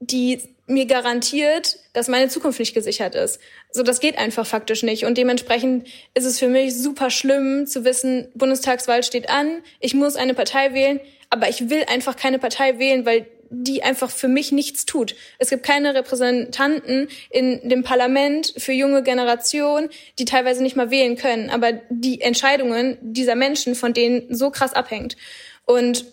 die 0.00 0.40
mir 0.66 0.86
garantiert, 0.86 1.78
dass 1.92 2.08
meine 2.08 2.28
Zukunft 2.28 2.58
nicht 2.58 2.72
gesichert 2.72 3.14
ist. 3.14 3.38
So, 3.70 3.82
das 3.82 4.00
geht 4.00 4.16
einfach 4.16 4.46
faktisch 4.46 4.82
nicht. 4.82 5.04
Und 5.04 5.18
dementsprechend 5.18 5.86
ist 6.14 6.24
es 6.24 6.38
für 6.38 6.48
mich 6.48 6.74
super 6.74 7.10
schlimm 7.10 7.66
zu 7.66 7.84
wissen, 7.84 8.28
Bundestagswahl 8.34 9.02
steht 9.02 9.28
an, 9.28 9.62
ich 9.80 9.92
muss 9.92 10.16
eine 10.16 10.32
Partei 10.32 10.72
wählen, 10.72 11.00
aber 11.28 11.50
ich 11.50 11.68
will 11.68 11.84
einfach 11.88 12.16
keine 12.16 12.38
Partei 12.38 12.78
wählen, 12.78 13.04
weil 13.04 13.26
die 13.54 13.82
einfach 13.82 14.10
für 14.10 14.28
mich 14.28 14.50
nichts 14.50 14.86
tut. 14.86 15.14
Es 15.38 15.50
gibt 15.50 15.62
keine 15.62 15.94
Repräsentanten 15.94 17.08
in 17.30 17.68
dem 17.68 17.84
Parlament 17.84 18.54
für 18.56 18.72
junge 18.72 19.02
Generationen, 19.02 19.90
die 20.18 20.24
teilweise 20.24 20.62
nicht 20.62 20.74
mal 20.74 20.90
wählen 20.90 21.16
können, 21.16 21.50
aber 21.50 21.72
die 21.90 22.22
Entscheidungen 22.22 22.96
dieser 23.02 23.34
Menschen 23.34 23.74
von 23.74 23.92
denen 23.92 24.34
so 24.34 24.50
krass 24.50 24.72
abhängt. 24.72 25.16
Und 25.66 26.06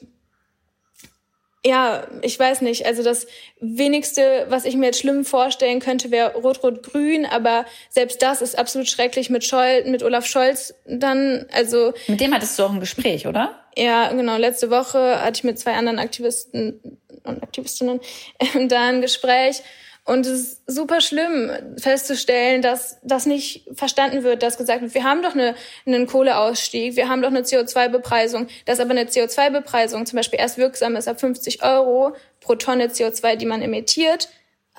ja, 1.66 2.08
ich 2.22 2.40
weiß 2.40 2.62
nicht. 2.62 2.86
Also 2.86 3.04
das 3.04 3.28
wenigste, 3.60 4.46
was 4.50 4.64
ich 4.64 4.76
mir 4.76 4.88
jetzt 4.88 5.00
schlimm 5.00 5.26
vorstellen 5.26 5.80
könnte, 5.80 6.10
wäre 6.10 6.34
Rot-Rot-Grün, 6.36 7.26
aber 7.26 7.66
selbst 7.90 8.22
das 8.22 8.42
ist 8.42 8.58
absolut 8.58 8.88
schrecklich 8.88 9.30
mit 9.30 9.44
Scholl, 9.44 9.84
mit 9.86 10.02
Olaf 10.02 10.26
Scholz 10.26 10.74
dann. 10.86 11.46
Also 11.52 11.94
mit 12.08 12.22
dem 12.22 12.34
hattest 12.34 12.58
du 12.58 12.64
auch 12.64 12.72
ein 12.72 12.80
Gespräch, 12.80 13.28
oder? 13.28 13.60
Ja, 13.76 14.12
genau. 14.14 14.38
Letzte 14.38 14.70
Woche 14.70 15.22
hatte 15.22 15.40
ich 15.40 15.44
mit 15.44 15.60
zwei 15.60 15.74
anderen 15.74 16.00
Aktivisten 16.00 16.80
und 17.26 17.44
Aktivistinnen 17.44 18.00
da 18.68 18.88
ein 18.88 19.02
Gespräch. 19.02 19.62
Und 20.10 20.26
es 20.26 20.40
ist 20.40 20.62
super 20.66 21.02
schlimm 21.02 21.52
festzustellen, 21.78 22.64
dass 22.64 22.98
das 23.04 23.28
nicht 23.28 23.70
verstanden 23.76 24.24
wird, 24.24 24.42
dass 24.42 24.58
gesagt 24.58 24.82
wird, 24.82 24.96
wir 24.96 25.04
haben 25.04 25.22
doch 25.22 25.36
eine, 25.36 25.54
einen 25.86 26.08
Kohleausstieg, 26.08 26.96
wir 26.96 27.10
haben 27.10 27.22
doch 27.22 27.30
eine 27.30 27.42
CO2-Bepreisung, 27.42 28.48
dass 28.66 28.80
aber 28.80 28.90
eine 28.90 29.04
CO2-Bepreisung 29.04 30.08
zum 30.08 30.18
Beispiel 30.18 30.40
erst 30.40 30.58
wirksam 30.58 30.96
ist 30.96 31.08
ab 31.08 31.20
50 31.20 31.62
Euro 31.62 32.16
pro 32.40 32.56
Tonne 32.56 32.88
CO2, 32.88 33.36
die 33.36 33.46
man 33.46 33.62
emittiert, 33.62 34.30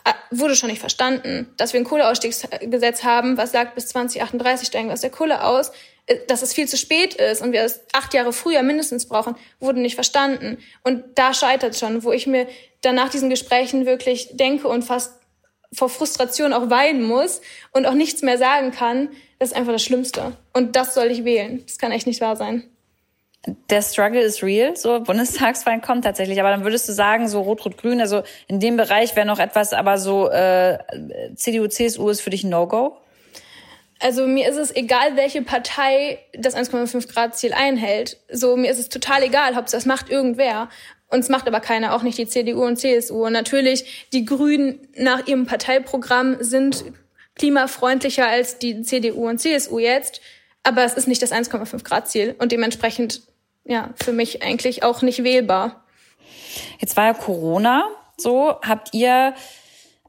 äh, 0.05 0.11
wurde 0.33 0.57
schon 0.57 0.69
nicht 0.69 0.81
verstanden. 0.81 1.55
Dass 1.57 1.75
wir 1.75 1.81
ein 1.81 1.85
Kohleausstiegsgesetz 1.85 3.05
haben, 3.05 3.37
was 3.37 3.53
sagt, 3.53 3.77
bis 3.77 3.87
2038 3.87 4.67
steigen 4.67 4.89
wir 4.89 4.95
aus 4.95 5.01
der 5.01 5.11
Kohle 5.11 5.45
aus, 5.45 5.71
äh, 6.07 6.17
dass 6.27 6.43
es 6.43 6.53
viel 6.53 6.67
zu 6.67 6.77
spät 6.77 7.15
ist 7.15 7.41
und 7.41 7.53
wir 7.53 7.63
es 7.63 7.83
acht 7.93 8.15
Jahre 8.15 8.33
früher 8.33 8.65
mindestens 8.65 9.07
brauchen, 9.07 9.37
wurde 9.61 9.79
nicht 9.79 9.95
verstanden. 9.95 10.59
Und 10.83 11.05
da 11.15 11.33
scheitert 11.35 11.77
schon, 11.77 12.03
wo 12.03 12.11
ich 12.11 12.27
mir 12.27 12.49
dann 12.81 12.97
nach 12.97 13.11
diesen 13.11 13.31
Gesprächen 13.31 13.87
wirklich 13.87 14.31
denke 14.33 14.67
und 14.67 14.83
fast 14.83 15.20
vor 15.73 15.89
Frustration 15.89 16.53
auch 16.53 16.71
weinen 16.71 17.03
muss 17.03 17.41
und 17.73 17.87
auch 17.87 17.95
nichts 17.95 18.23
mehr 18.23 18.39
sagen 18.39 18.71
kann, 18.73 19.09
das 19.39 19.51
ist 19.51 19.57
einfach 19.57 19.73
das 19.73 19.83
Schlimmste. 19.83 20.33
Und 20.53 20.77
das 20.77 20.95
soll 20.95 21.07
ich 21.07 21.25
wählen. 21.25 21.63
Das 21.67 21.79
kann 21.79 21.93
echt 21.93 22.07
nicht 22.07 22.21
wahr 22.21 22.37
sein. 22.37 22.65
Der 23.71 23.81
Struggle 23.81 24.21
ist 24.21 24.43
real, 24.43 24.77
so 24.77 25.01
Bundestagswahlen 25.01 25.81
kommt 25.81 26.05
tatsächlich, 26.05 26.39
aber 26.41 26.51
dann 26.51 26.63
würdest 26.63 26.87
du 26.89 26.93
sagen, 26.93 27.27
so 27.27 27.41
Rot-Rot-Grün, 27.41 27.99
also 27.99 28.23
in 28.49 28.61
dem 28.61 28.77
Bereich 28.77 29.17
wäre 29.17 29.27
noch 29.27 29.39
etwas, 29.39 29.73
aber 29.73 29.97
so 29.97 30.29
äh, 30.29 30.79
CDU, 31.37 31.67
CSU 31.67 32.11
ist 32.11 32.21
für 32.21 32.29
dich 32.29 32.45
ein 32.45 32.51
No-Go? 32.51 32.99
Also 33.99 34.27
mir 34.27 34.49
ist 34.49 34.57
es 34.57 34.75
egal, 34.75 35.17
welche 35.17 35.41
Partei 35.41 36.19
das 36.35 36.55
1,5 36.55 37.11
Grad 37.11 37.37
Ziel 37.37 37.55
einhält. 37.55 38.19
So 38.31 38.57
mir 38.57 38.71
ist 38.71 38.79
es 38.79 38.91
total 38.91 39.23
egal, 39.23 39.57
Hauptsache 39.57 39.79
das 39.79 39.87
macht 39.87 40.11
irgendwer. 40.11 40.69
Uns 41.11 41.29
macht 41.29 41.49
aber 41.49 41.61
keiner, 41.61 41.95
auch 41.95 42.03
nicht 42.03 42.19
die 42.19 42.29
CDU 42.29 42.65
und 42.65 42.77
CSU. 42.77 43.27
Und 43.27 43.33
natürlich, 43.33 44.07
die 44.13 44.25
Grünen 44.25 44.79
nach 44.97 45.27
ihrem 45.27 45.47
Parteiprogramm 45.47 46.37
sind 46.41 46.85
klimafreundlicher 47.35 48.27
als 48.27 48.59
die 48.59 48.83
CDU 48.83 49.29
und 49.29 49.39
CSU 49.39 49.79
jetzt. 49.79 50.21
Aber 50.63 50.85
es 50.85 50.95
ist 50.95 51.09
nicht 51.09 51.23
das 51.23 51.33
1,5 51.33 51.83
Grad 51.83 52.09
Ziel 52.09 52.37
und 52.39 52.53
dementsprechend, 52.53 53.23
ja, 53.65 53.91
für 54.03 54.13
mich 54.13 54.43
eigentlich 54.43 54.83
auch 54.83 55.03
nicht 55.03 55.25
wählbar. 55.25 55.85
Jetzt 56.79 56.97
war 56.97 57.07
ja 57.07 57.15
Corona 57.15 57.89
so. 58.17 58.61
Habt 58.63 58.95
ihr 58.95 59.35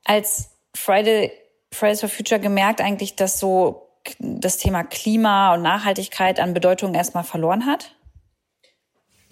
als 0.04 0.50
Friday, 0.76 1.32
Fridays 1.72 2.02
for 2.02 2.10
Future 2.10 2.40
gemerkt 2.40 2.82
eigentlich, 2.82 3.16
dass 3.16 3.40
so 3.40 3.88
das 4.20 4.58
Thema 4.58 4.84
Klima 4.84 5.54
und 5.54 5.62
Nachhaltigkeit 5.62 6.40
an 6.40 6.54
Bedeutung 6.54 6.94
erstmal 6.94 7.24
verloren 7.24 7.66
hat? 7.66 7.96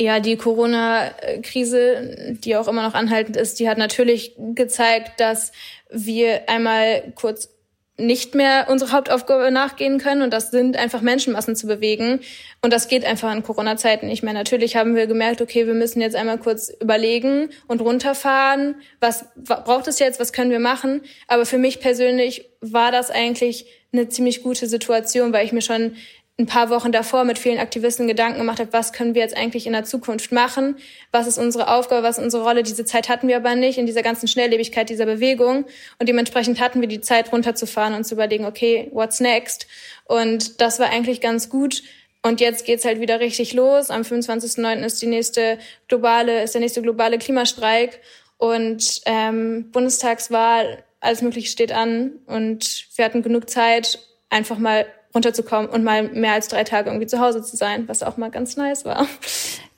Ja, 0.02 0.22
die 0.22 0.38
Corona-Krise, 0.38 2.38
die 2.40 2.56
auch 2.56 2.70
immer 2.70 2.84
noch 2.84 2.94
anhaltend 2.94 3.36
ist, 3.36 3.60
die 3.60 3.68
hat 3.68 3.78
natürlich 3.78 4.34
gezeigt, 4.38 5.20
dass 5.20 5.52
wir 5.90 6.50
einmal 6.50 7.12
kurz 7.16 7.50
nicht 7.98 8.34
mehr 8.34 8.68
unsere 8.70 8.94
Hauptaufgabe 8.94 9.52
nachgehen 9.52 10.00
können. 10.00 10.22
Und 10.22 10.32
das 10.32 10.52
sind 10.52 10.78
einfach 10.78 11.02
Menschenmassen 11.02 11.58
zu 11.58 11.68
bewegen. 11.68 12.22
Und 12.62 12.72
das 12.72 12.88
geht 12.88 13.04
einfach 13.04 13.36
in 13.36 13.44
Corona-Zeiten 13.44 14.08
nicht 14.08 14.24
mehr. 14.24 14.34
Natürlich 14.34 14.78
haben 14.78 14.96
wir 14.96 15.06
gemerkt, 15.06 15.42
okay, 15.42 15.68
wir 15.68 15.74
müssen 15.74 16.00
jetzt 16.00 16.16
einmal 16.16 16.38
kurz 16.38 16.72
überlegen 16.80 17.50
und 17.68 17.82
runterfahren, 17.82 18.76
was 19.02 19.26
braucht 19.36 19.88
es 19.88 20.00
jetzt, 20.00 20.20
was 20.20 20.34
können 20.34 20.52
wir 20.52 20.60
machen, 20.60 21.02
aber 21.28 21.46
für 21.46 21.58
mich 21.58 21.82
persönlich 21.82 22.50
war 22.62 22.92
das 22.92 23.12
eigentlich 23.12 23.66
eine 23.92 24.08
ziemlich 24.08 24.44
gute 24.44 24.68
Situation, 24.68 25.34
weil 25.34 25.46
ich 25.46 25.52
mir 25.52 25.62
schon 25.62 25.96
ein 26.40 26.46
paar 26.46 26.70
Wochen 26.70 26.94
davor 26.94 27.26
mit 27.26 27.38
vielen 27.38 27.60
Aktivisten 27.60 28.08
Gedanken 28.08 28.40
gemacht 28.40 28.60
habe, 28.60 28.72
was 28.72 28.94
können 28.94 29.14
wir 29.14 29.22
jetzt 29.22 29.36
eigentlich 29.36 29.68
in 29.68 29.74
der 29.74 29.84
Zukunft 29.84 30.32
machen? 30.32 30.78
Was 31.12 31.28
ist 31.28 31.38
unsere 31.38 31.68
Aufgabe? 31.68 32.02
Was 32.02 32.18
ist 32.18 32.24
unsere 32.24 32.44
Rolle? 32.44 32.64
Diese 32.64 32.86
Zeit 32.86 33.10
hatten 33.10 33.28
wir 33.28 33.36
aber 33.36 33.56
nicht 33.56 33.78
in 33.78 33.86
dieser 33.86 34.04
ganzen 34.04 34.28
Schnelllebigkeit 34.28 34.90
dieser 34.90 35.06
Bewegung. 35.06 35.66
Und 36.00 36.08
dementsprechend 36.08 36.62
hatten 36.62 36.80
wir 36.80 36.88
die 36.88 37.02
Zeit 37.02 37.34
runterzufahren 37.34 37.94
und 37.94 38.06
zu 38.06 38.16
überlegen, 38.16 38.46
okay, 38.46 38.90
what's 38.94 39.20
next? 39.20 39.68
Und 40.06 40.62
das 40.62 40.80
war 40.80 40.90
eigentlich 40.90 41.20
ganz 41.20 41.50
gut. 41.50 41.84
Und 42.24 42.40
jetzt 42.40 42.66
geht's 42.66 42.86
halt 42.86 43.02
wieder 43.02 43.20
richtig 43.20 43.54
los. 43.54 43.92
Am 43.92 44.04
25.09. 44.04 44.86
ist 44.86 45.02
die 45.02 45.08
nächste 45.08 45.60
globale, 45.90 46.44
ist 46.44 46.54
der 46.54 46.62
nächste 46.62 46.82
globale 46.82 47.18
Klimastreik 47.18 48.00
und 48.38 49.02
ähm, 49.06 49.72
Bundestagswahl, 49.72 50.84
alles 51.02 51.22
Mögliche 51.22 51.50
steht 51.50 51.74
an. 51.74 52.14
Und 52.26 52.88
wir 52.96 53.04
hatten 53.04 53.24
genug 53.24 53.50
Zeit, 53.50 54.00
einfach 54.30 54.58
mal 54.58 54.86
runterzukommen 55.14 55.70
und 55.70 55.84
mal 55.84 56.04
mehr 56.04 56.34
als 56.34 56.48
drei 56.48 56.64
Tage 56.64 56.90
irgendwie 56.90 57.08
zu 57.08 57.20
Hause 57.20 57.42
zu 57.42 57.58
sein, 57.58 57.88
was 57.88 58.04
auch 58.04 58.18
mal 58.18 58.30
ganz 58.30 58.58
nice 58.58 58.86
war. 58.86 59.08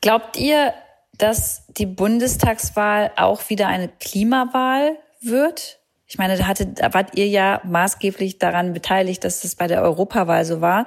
Glaubt 0.01 0.37
ihr, 0.37 0.73
dass 1.17 1.65
die 1.77 1.85
Bundestagswahl 1.85 3.11
auch 3.15 3.49
wieder 3.49 3.67
eine 3.67 3.87
Klimawahl 3.87 4.97
wird? 5.21 5.79
Ich 6.07 6.17
meine, 6.17 6.37
da, 6.37 6.47
hatte, 6.47 6.67
da 6.67 6.93
wart 6.93 7.17
ihr 7.17 7.27
ja 7.27 7.61
maßgeblich 7.63 8.39
daran 8.39 8.73
beteiligt, 8.73 9.23
dass 9.23 9.41
das 9.41 9.55
bei 9.55 9.67
der 9.67 9.81
Europawahl 9.81 10.43
so 10.43 10.59
war. 10.59 10.85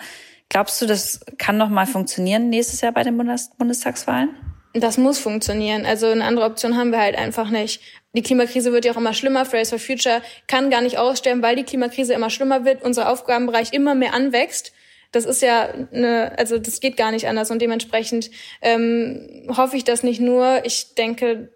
Glaubst 0.51 0.83
du, 0.83 0.87
das 0.87 1.21
kann 1.39 1.57
noch 1.57 1.71
mal 1.71 1.87
funktionieren 1.87 2.51
nächstes 2.51 2.81
Jahr 2.83 2.93
bei 2.93 3.03
den 3.03 3.17
Bundestagswahlen? 3.17 4.31
Das 4.75 4.99
muss 4.99 5.21
funktionieren. 5.21 5.87
Also 5.87 6.09
eine 6.09 6.25
andere 6.25 6.47
Option 6.47 6.77
haben 6.77 6.91
wir 6.91 7.01
halt 7.01 7.17
einfach 7.17 7.49
nicht. 7.49 7.81
Die 8.13 8.23
Klimakrise 8.23 8.73
wird 8.73 8.85
ja 8.85 8.93
auch 8.93 8.97
immer 8.97 9.15
schlimmer. 9.15 9.45
Fridays 9.45 9.71
for 9.71 9.79
Future 9.79 10.21
kann 10.49 10.69
gar 10.69 10.81
nicht 10.81 10.99
aussterben, 10.99 11.43
weil 11.43 11.55
die 11.55 11.63
Klimakrise 11.63 12.13
immer 12.13 12.29
schlimmer 12.29 12.65
wird, 12.65 12.83
unser 12.83 13.11
Aufgabenbereich 13.11 13.73
immer 13.73 13.95
mehr 13.95 14.15
anwächst. 14.15 14.73
Das 15.13 15.27
ist 15.27 15.43
ja 15.43 15.69
eine, 15.93 16.37
also 16.39 16.59
das 16.59 16.81
geht 16.81 16.97
gar 16.97 17.13
nicht 17.13 17.29
anders 17.29 17.53
und 17.53 17.63
dementsprechend 17.63 18.33
ähm, 18.63 19.47
hoffe 19.57 19.77
ich 19.77 19.85
das 19.85 20.03
nicht 20.03 20.21
nur. 20.21 20.65
Ich 20.65 20.97
denke, 20.97 21.53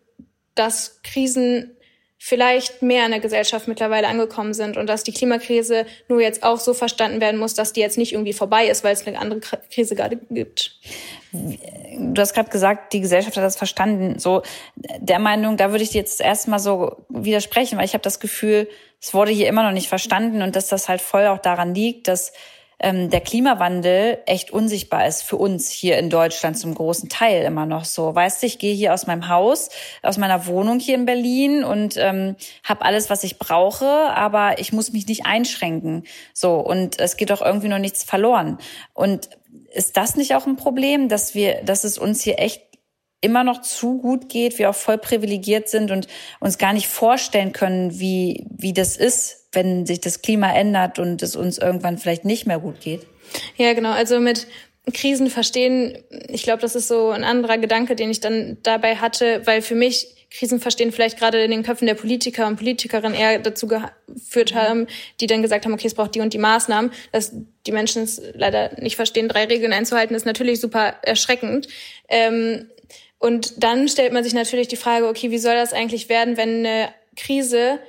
dass 0.54 1.00
Krisen 1.02 1.76
vielleicht 2.18 2.82
mehr 2.82 3.04
in 3.04 3.12
der 3.12 3.20
Gesellschaft 3.20 3.68
mittlerweile 3.68 4.08
angekommen 4.08 4.52
sind 4.52 4.76
und 4.76 4.88
dass 4.88 5.04
die 5.04 5.12
Klimakrise 5.12 5.86
nur 6.08 6.20
jetzt 6.20 6.42
auch 6.42 6.58
so 6.58 6.74
verstanden 6.74 7.20
werden 7.20 7.38
muss, 7.38 7.54
dass 7.54 7.72
die 7.72 7.80
jetzt 7.80 7.96
nicht 7.96 8.12
irgendwie 8.12 8.32
vorbei 8.32 8.66
ist, 8.66 8.82
weil 8.82 8.92
es 8.92 9.06
eine 9.06 9.18
andere 9.18 9.40
Krise 9.72 9.94
gerade 9.94 10.16
gibt. 10.28 10.76
Du 11.32 12.20
hast 12.20 12.34
gerade 12.34 12.50
gesagt, 12.50 12.92
die 12.92 13.00
Gesellschaft 13.00 13.36
hat 13.36 13.44
das 13.44 13.56
verstanden. 13.56 14.18
So 14.18 14.42
der 14.98 15.20
Meinung, 15.20 15.56
da 15.56 15.70
würde 15.70 15.84
ich 15.84 15.94
jetzt 15.94 16.20
erstmal 16.20 16.58
so 16.58 17.04
widersprechen, 17.08 17.78
weil 17.78 17.84
ich 17.84 17.94
habe 17.94 18.02
das 18.02 18.18
Gefühl, 18.18 18.68
es 19.00 19.14
wurde 19.14 19.30
hier 19.30 19.46
immer 19.46 19.62
noch 19.62 19.72
nicht 19.72 19.88
verstanden 19.88 20.42
und 20.42 20.56
dass 20.56 20.66
das 20.66 20.88
halt 20.88 21.00
voll 21.00 21.26
auch 21.28 21.38
daran 21.38 21.72
liegt, 21.72 22.08
dass 22.08 22.32
ähm, 22.80 23.10
der 23.10 23.20
Klimawandel 23.20 24.18
echt 24.26 24.50
unsichtbar 24.50 25.06
ist 25.06 25.22
für 25.22 25.36
uns 25.36 25.70
hier 25.70 25.98
in 25.98 26.10
Deutschland 26.10 26.58
zum 26.58 26.74
großen 26.74 27.08
Teil 27.08 27.44
immer 27.44 27.66
noch 27.66 27.84
so. 27.84 28.14
Weißt 28.14 28.42
du, 28.42 28.46
ich 28.46 28.58
gehe 28.58 28.74
hier 28.74 28.94
aus 28.94 29.06
meinem 29.06 29.28
Haus, 29.28 29.70
aus 30.02 30.16
meiner 30.16 30.46
Wohnung 30.46 30.78
hier 30.78 30.94
in 30.94 31.04
Berlin 31.04 31.64
und 31.64 31.96
ähm, 31.96 32.36
habe 32.62 32.84
alles, 32.84 33.10
was 33.10 33.24
ich 33.24 33.38
brauche, 33.38 33.86
aber 33.86 34.58
ich 34.58 34.72
muss 34.72 34.92
mich 34.92 35.06
nicht 35.06 35.26
einschränken. 35.26 36.04
So 36.32 36.54
und 36.60 37.00
es 37.00 37.16
geht 37.16 37.30
doch 37.30 37.42
irgendwie 37.42 37.68
noch 37.68 37.78
nichts 37.78 38.04
verloren. 38.04 38.58
Und 38.94 39.28
ist 39.72 39.96
das 39.96 40.16
nicht 40.16 40.34
auch 40.34 40.46
ein 40.46 40.56
Problem, 40.56 41.08
dass 41.08 41.34
wir, 41.34 41.62
dass 41.62 41.84
es 41.84 41.98
uns 41.98 42.22
hier 42.22 42.38
echt 42.38 42.67
immer 43.20 43.44
noch 43.44 43.62
zu 43.62 43.98
gut 43.98 44.28
geht, 44.28 44.58
wir 44.58 44.70
auch 44.70 44.74
voll 44.74 44.98
privilegiert 44.98 45.68
sind 45.68 45.90
und 45.90 46.06
uns 46.40 46.58
gar 46.58 46.72
nicht 46.72 46.88
vorstellen 46.88 47.52
können, 47.52 47.98
wie, 47.98 48.46
wie 48.50 48.72
das 48.72 48.96
ist, 48.96 49.48
wenn 49.52 49.86
sich 49.86 50.00
das 50.00 50.22
Klima 50.22 50.52
ändert 50.52 50.98
und 50.98 51.22
es 51.22 51.34
uns 51.34 51.58
irgendwann 51.58 51.98
vielleicht 51.98 52.24
nicht 52.24 52.46
mehr 52.46 52.60
gut 52.60 52.80
geht? 52.80 53.06
Ja, 53.56 53.72
genau. 53.72 53.90
Also 53.90 54.20
mit 54.20 54.46
Krisen 54.92 55.28
verstehen, 55.28 55.98
ich 56.28 56.42
glaube, 56.42 56.62
das 56.62 56.74
ist 56.74 56.88
so 56.88 57.10
ein 57.10 57.24
anderer 57.24 57.58
Gedanke, 57.58 57.96
den 57.96 58.10
ich 58.10 58.20
dann 58.20 58.58
dabei 58.62 58.96
hatte, 58.96 59.42
weil 59.44 59.62
für 59.62 59.74
mich 59.74 60.14
Krisen 60.30 60.60
verstehen 60.60 60.92
vielleicht 60.92 61.18
gerade 61.18 61.42
in 61.42 61.50
den 61.50 61.62
Köpfen 61.62 61.86
der 61.86 61.94
Politiker 61.94 62.46
und 62.46 62.56
Politikerinnen 62.56 63.14
eher 63.14 63.38
dazu 63.38 63.66
geführt 63.66 64.54
haben, 64.54 64.86
die 65.20 65.26
dann 65.26 65.40
gesagt 65.40 65.64
haben, 65.64 65.72
okay, 65.72 65.86
es 65.86 65.94
braucht 65.94 66.14
die 66.14 66.20
und 66.20 66.34
die 66.34 66.38
Maßnahmen. 66.38 66.92
Dass 67.12 67.32
die 67.66 67.72
Menschen 67.72 68.02
es 68.02 68.20
leider 68.34 68.78
nicht 68.78 68.96
verstehen, 68.96 69.28
drei 69.28 69.44
Regeln 69.44 69.72
einzuhalten, 69.72 70.14
ist 70.14 70.26
natürlich 70.26 70.60
super 70.60 70.96
erschreckend. 71.02 71.68
Ähm, 72.08 72.68
und 73.18 73.62
dann 73.62 73.88
stellt 73.88 74.12
man 74.12 74.24
sich 74.24 74.34
natürlich 74.34 74.68
die 74.68 74.76
Frage, 74.76 75.08
okay, 75.08 75.30
wie 75.30 75.38
soll 75.38 75.54
das 75.54 75.72
eigentlich 75.72 76.08
werden, 76.08 76.36
wenn 76.36 76.64
eine 76.64 76.88
Krise 77.16 77.80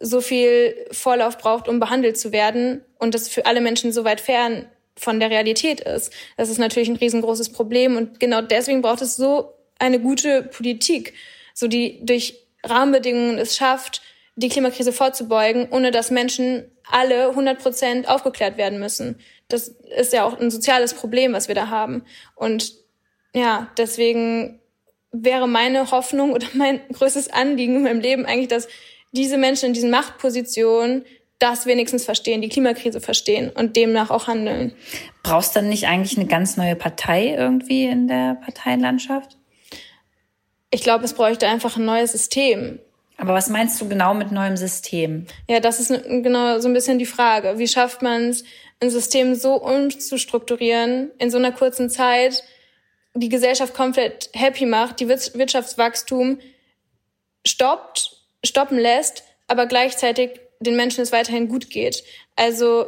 so 0.00 0.20
viel 0.20 0.86
Vorlauf 0.92 1.38
braucht, 1.38 1.68
um 1.68 1.80
behandelt 1.80 2.16
zu 2.16 2.30
werden 2.32 2.84
und 2.98 3.14
das 3.14 3.28
für 3.28 3.46
alle 3.46 3.60
Menschen 3.60 3.92
so 3.92 4.04
weit 4.04 4.20
fern 4.20 4.66
von 4.96 5.18
der 5.18 5.30
Realität 5.30 5.80
ist. 5.80 6.12
Das 6.36 6.48
ist 6.48 6.58
natürlich 6.58 6.88
ein 6.88 6.96
riesengroßes 6.96 7.50
Problem 7.50 7.96
und 7.96 8.20
genau 8.20 8.40
deswegen 8.40 8.82
braucht 8.82 9.02
es 9.02 9.16
so 9.16 9.52
eine 9.78 10.00
gute 10.00 10.42
Politik, 10.42 11.14
so 11.54 11.66
die 11.66 12.04
durch 12.04 12.46
Rahmenbedingungen 12.64 13.38
es 13.38 13.56
schafft, 13.56 14.02
die 14.36 14.48
Klimakrise 14.48 14.92
vorzubeugen, 14.92 15.68
ohne 15.70 15.90
dass 15.90 16.10
Menschen 16.10 16.70
alle 16.90 17.30
100 17.30 17.58
Prozent 17.58 18.08
aufgeklärt 18.08 18.56
werden 18.56 18.78
müssen. 18.78 19.18
Das 19.48 19.68
ist 19.96 20.12
ja 20.12 20.24
auch 20.24 20.38
ein 20.38 20.50
soziales 20.50 20.94
Problem, 20.94 21.32
was 21.32 21.48
wir 21.48 21.54
da 21.54 21.68
haben. 21.68 22.04
Und 22.36 22.74
ja, 23.34 23.70
deswegen 23.76 24.60
wäre 25.12 25.48
meine 25.48 25.90
Hoffnung 25.90 26.32
oder 26.32 26.46
mein 26.54 26.80
größtes 26.92 27.30
Anliegen 27.30 27.76
in 27.76 27.82
meinem 27.82 28.00
Leben 28.00 28.26
eigentlich, 28.26 28.48
dass 28.48 28.68
diese 29.12 29.38
Menschen 29.38 29.66
in 29.66 29.72
diesen 29.72 29.90
Machtpositionen 29.90 31.04
das 31.38 31.66
wenigstens 31.66 32.04
verstehen, 32.04 32.42
die 32.42 32.48
Klimakrise 32.48 33.00
verstehen 33.00 33.50
und 33.50 33.76
demnach 33.76 34.10
auch 34.10 34.26
handeln. 34.26 34.72
Brauchst 35.22 35.54
du 35.54 35.60
dann 35.60 35.68
nicht 35.68 35.86
eigentlich 35.86 36.18
eine 36.18 36.26
ganz 36.26 36.56
neue 36.56 36.74
Partei 36.74 37.34
irgendwie 37.36 37.84
in 37.84 38.08
der 38.08 38.34
Parteienlandschaft? 38.34 39.36
Ich 40.70 40.82
glaube, 40.82 41.04
es 41.04 41.14
bräuchte 41.14 41.46
einfach 41.46 41.76
ein 41.76 41.84
neues 41.84 42.12
System. 42.12 42.80
Aber 43.16 43.34
was 43.34 43.48
meinst 43.50 43.80
du 43.80 43.88
genau 43.88 44.14
mit 44.14 44.32
neuem 44.32 44.56
System? 44.56 45.26
Ja, 45.48 45.60
das 45.60 45.80
ist 45.80 45.88
genau 46.04 46.58
so 46.60 46.68
ein 46.68 46.74
bisschen 46.74 46.98
die 46.98 47.06
Frage. 47.06 47.58
Wie 47.58 47.68
schafft 47.68 48.02
man 48.02 48.28
es, 48.30 48.44
ein 48.80 48.90
System 48.90 49.34
so 49.34 49.54
umzustrukturieren 49.54 51.10
in 51.18 51.30
so 51.30 51.38
einer 51.38 51.52
kurzen 51.52 51.90
Zeit, 51.90 52.44
die 53.14 53.28
Gesellschaft 53.28 53.74
komplett 53.74 54.30
happy 54.34 54.66
macht, 54.66 55.00
die 55.00 55.08
Wirtschaftswachstum 55.08 56.38
stoppt 57.46 58.18
stoppen 58.44 58.78
lässt, 58.78 59.24
aber 59.46 59.66
gleichzeitig 59.66 60.40
den 60.60 60.76
Menschen 60.76 61.02
es 61.02 61.12
weiterhin 61.12 61.48
gut 61.48 61.70
geht. 61.70 62.04
Also 62.36 62.86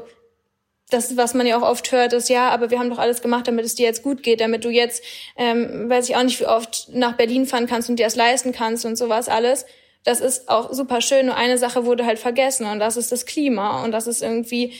das, 0.90 1.16
was 1.16 1.34
man 1.34 1.46
ja 1.46 1.56
auch 1.56 1.68
oft 1.68 1.92
hört, 1.92 2.12
ist, 2.12 2.28
ja, 2.28 2.48
aber 2.50 2.70
wir 2.70 2.78
haben 2.78 2.90
doch 2.90 2.98
alles 2.98 3.22
gemacht, 3.22 3.46
damit 3.46 3.64
es 3.64 3.76
dir 3.76 3.86
jetzt 3.86 4.02
gut 4.02 4.22
geht, 4.22 4.40
damit 4.40 4.64
du 4.64 4.70
jetzt, 4.70 5.04
ähm, 5.36 5.88
weiß 5.88 6.08
ich 6.08 6.16
auch 6.16 6.22
nicht, 6.22 6.40
wie 6.40 6.46
oft 6.46 6.88
nach 6.92 7.16
Berlin 7.16 7.46
fahren 7.46 7.66
kannst 7.66 7.88
und 7.88 7.96
dir 7.96 8.06
das 8.06 8.16
leisten 8.16 8.52
kannst 8.52 8.84
und 8.84 8.96
sowas 8.96 9.28
alles. 9.28 9.66
Das 10.02 10.20
ist 10.20 10.48
auch 10.48 10.72
super 10.72 11.00
schön. 11.00 11.26
Nur 11.26 11.36
eine 11.36 11.58
Sache 11.58 11.84
wurde 11.84 12.06
halt 12.06 12.18
vergessen 12.18 12.66
und 12.66 12.80
das 12.80 12.96
ist 12.96 13.12
das 13.12 13.26
Klima 13.26 13.84
und 13.84 13.92
das 13.92 14.06
ist 14.06 14.22
irgendwie 14.22 14.72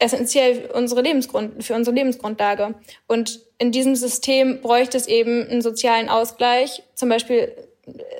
essentiell 0.00 0.70
unsere 0.74 1.02
Lebensgrund, 1.02 1.62
für 1.62 1.74
unsere 1.74 1.94
Lebensgrundlage. 1.94 2.74
Und 3.06 3.40
in 3.58 3.70
diesem 3.70 3.94
System 3.94 4.60
bräuchte 4.60 4.96
es 4.96 5.06
eben 5.06 5.46
einen 5.46 5.62
sozialen 5.62 6.08
Ausgleich. 6.08 6.82
Zum 6.94 7.08
Beispiel 7.08 7.54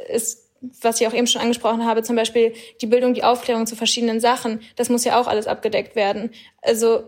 ist 0.08 0.50
was 0.82 1.00
ich 1.00 1.06
auch 1.06 1.14
eben 1.14 1.26
schon 1.26 1.40
angesprochen 1.40 1.86
habe, 1.86 2.02
zum 2.02 2.16
Beispiel 2.16 2.52
die 2.80 2.86
Bildung, 2.86 3.14
die 3.14 3.24
Aufklärung 3.24 3.66
zu 3.66 3.76
verschiedenen 3.76 4.20
Sachen, 4.20 4.60
das 4.76 4.90
muss 4.90 5.04
ja 5.04 5.18
auch 5.18 5.26
alles 5.26 5.46
abgedeckt 5.46 5.96
werden. 5.96 6.32
Also 6.60 7.04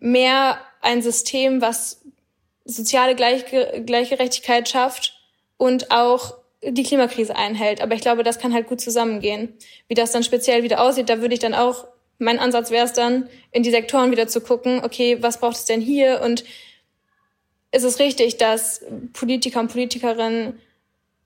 mehr 0.00 0.58
ein 0.80 1.02
System, 1.02 1.60
was 1.60 2.00
soziale 2.64 3.14
Gleichge 3.14 3.82
Gleichgerechtigkeit 3.84 4.68
schafft 4.68 5.14
und 5.56 5.90
auch 5.90 6.36
die 6.62 6.82
Klimakrise 6.82 7.36
einhält. 7.36 7.82
Aber 7.82 7.94
ich 7.94 8.00
glaube, 8.00 8.22
das 8.22 8.38
kann 8.38 8.54
halt 8.54 8.68
gut 8.68 8.80
zusammengehen. 8.80 9.54
Wie 9.88 9.94
das 9.94 10.12
dann 10.12 10.22
speziell 10.22 10.62
wieder 10.62 10.80
aussieht, 10.80 11.10
da 11.10 11.20
würde 11.20 11.34
ich 11.34 11.40
dann 11.40 11.54
auch, 11.54 11.86
mein 12.18 12.38
Ansatz 12.38 12.70
wäre 12.70 12.84
es 12.84 12.92
dann, 12.92 13.28
in 13.50 13.62
die 13.62 13.70
Sektoren 13.70 14.10
wieder 14.10 14.28
zu 14.28 14.40
gucken, 14.40 14.80
okay, 14.84 15.18
was 15.20 15.40
braucht 15.40 15.56
es 15.56 15.64
denn 15.64 15.80
hier? 15.80 16.20
Und 16.22 16.44
ist 17.72 17.84
es 17.84 17.98
richtig, 17.98 18.36
dass 18.36 18.84
Politiker 19.12 19.60
und 19.60 19.72
Politikerinnen 19.72 20.58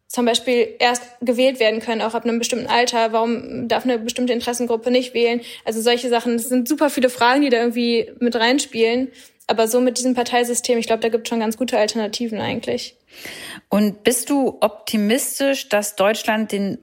zum 0.09 0.25
Beispiel 0.25 0.75
erst 0.79 1.03
gewählt 1.21 1.61
werden 1.61 1.81
können, 1.81 2.01
auch 2.01 2.15
ab 2.15 2.25
einem 2.25 2.39
bestimmten 2.39 2.67
Alter. 2.67 3.13
Warum 3.13 3.69
darf 3.69 3.85
eine 3.85 3.99
bestimmte 3.99 4.33
Interessengruppe 4.33 4.91
nicht 4.91 5.13
wählen? 5.13 5.43
Also 5.67 5.83
solche 5.83 6.09
Sachen. 6.09 6.37
Es 6.37 6.49
sind 6.49 6.67
super 6.67 6.89
viele 6.89 7.11
Fragen, 7.11 7.43
die 7.43 7.51
da 7.51 7.59
irgendwie 7.59 8.11
mit 8.19 8.35
reinspielen. 8.35 9.13
aber 9.47 9.67
so 9.67 9.81
mit 9.81 9.97
diesem 9.97 10.15
Parteisystem, 10.15 10.79
ich 10.79 10.87
glaube, 10.87 11.01
da 11.01 11.09
gibt 11.09 11.27
es 11.27 11.31
schon 11.31 11.41
ganz 11.41 11.57
gute 11.57 11.79
Alternativen 11.79 12.39
eigentlich. 12.39 12.97
Und 13.71 14.05
bist 14.05 14.29
du 14.29 14.59
optimistisch, 14.61 15.69
dass 15.71 15.97
Deutschland 15.97 16.53
den 16.53 16.79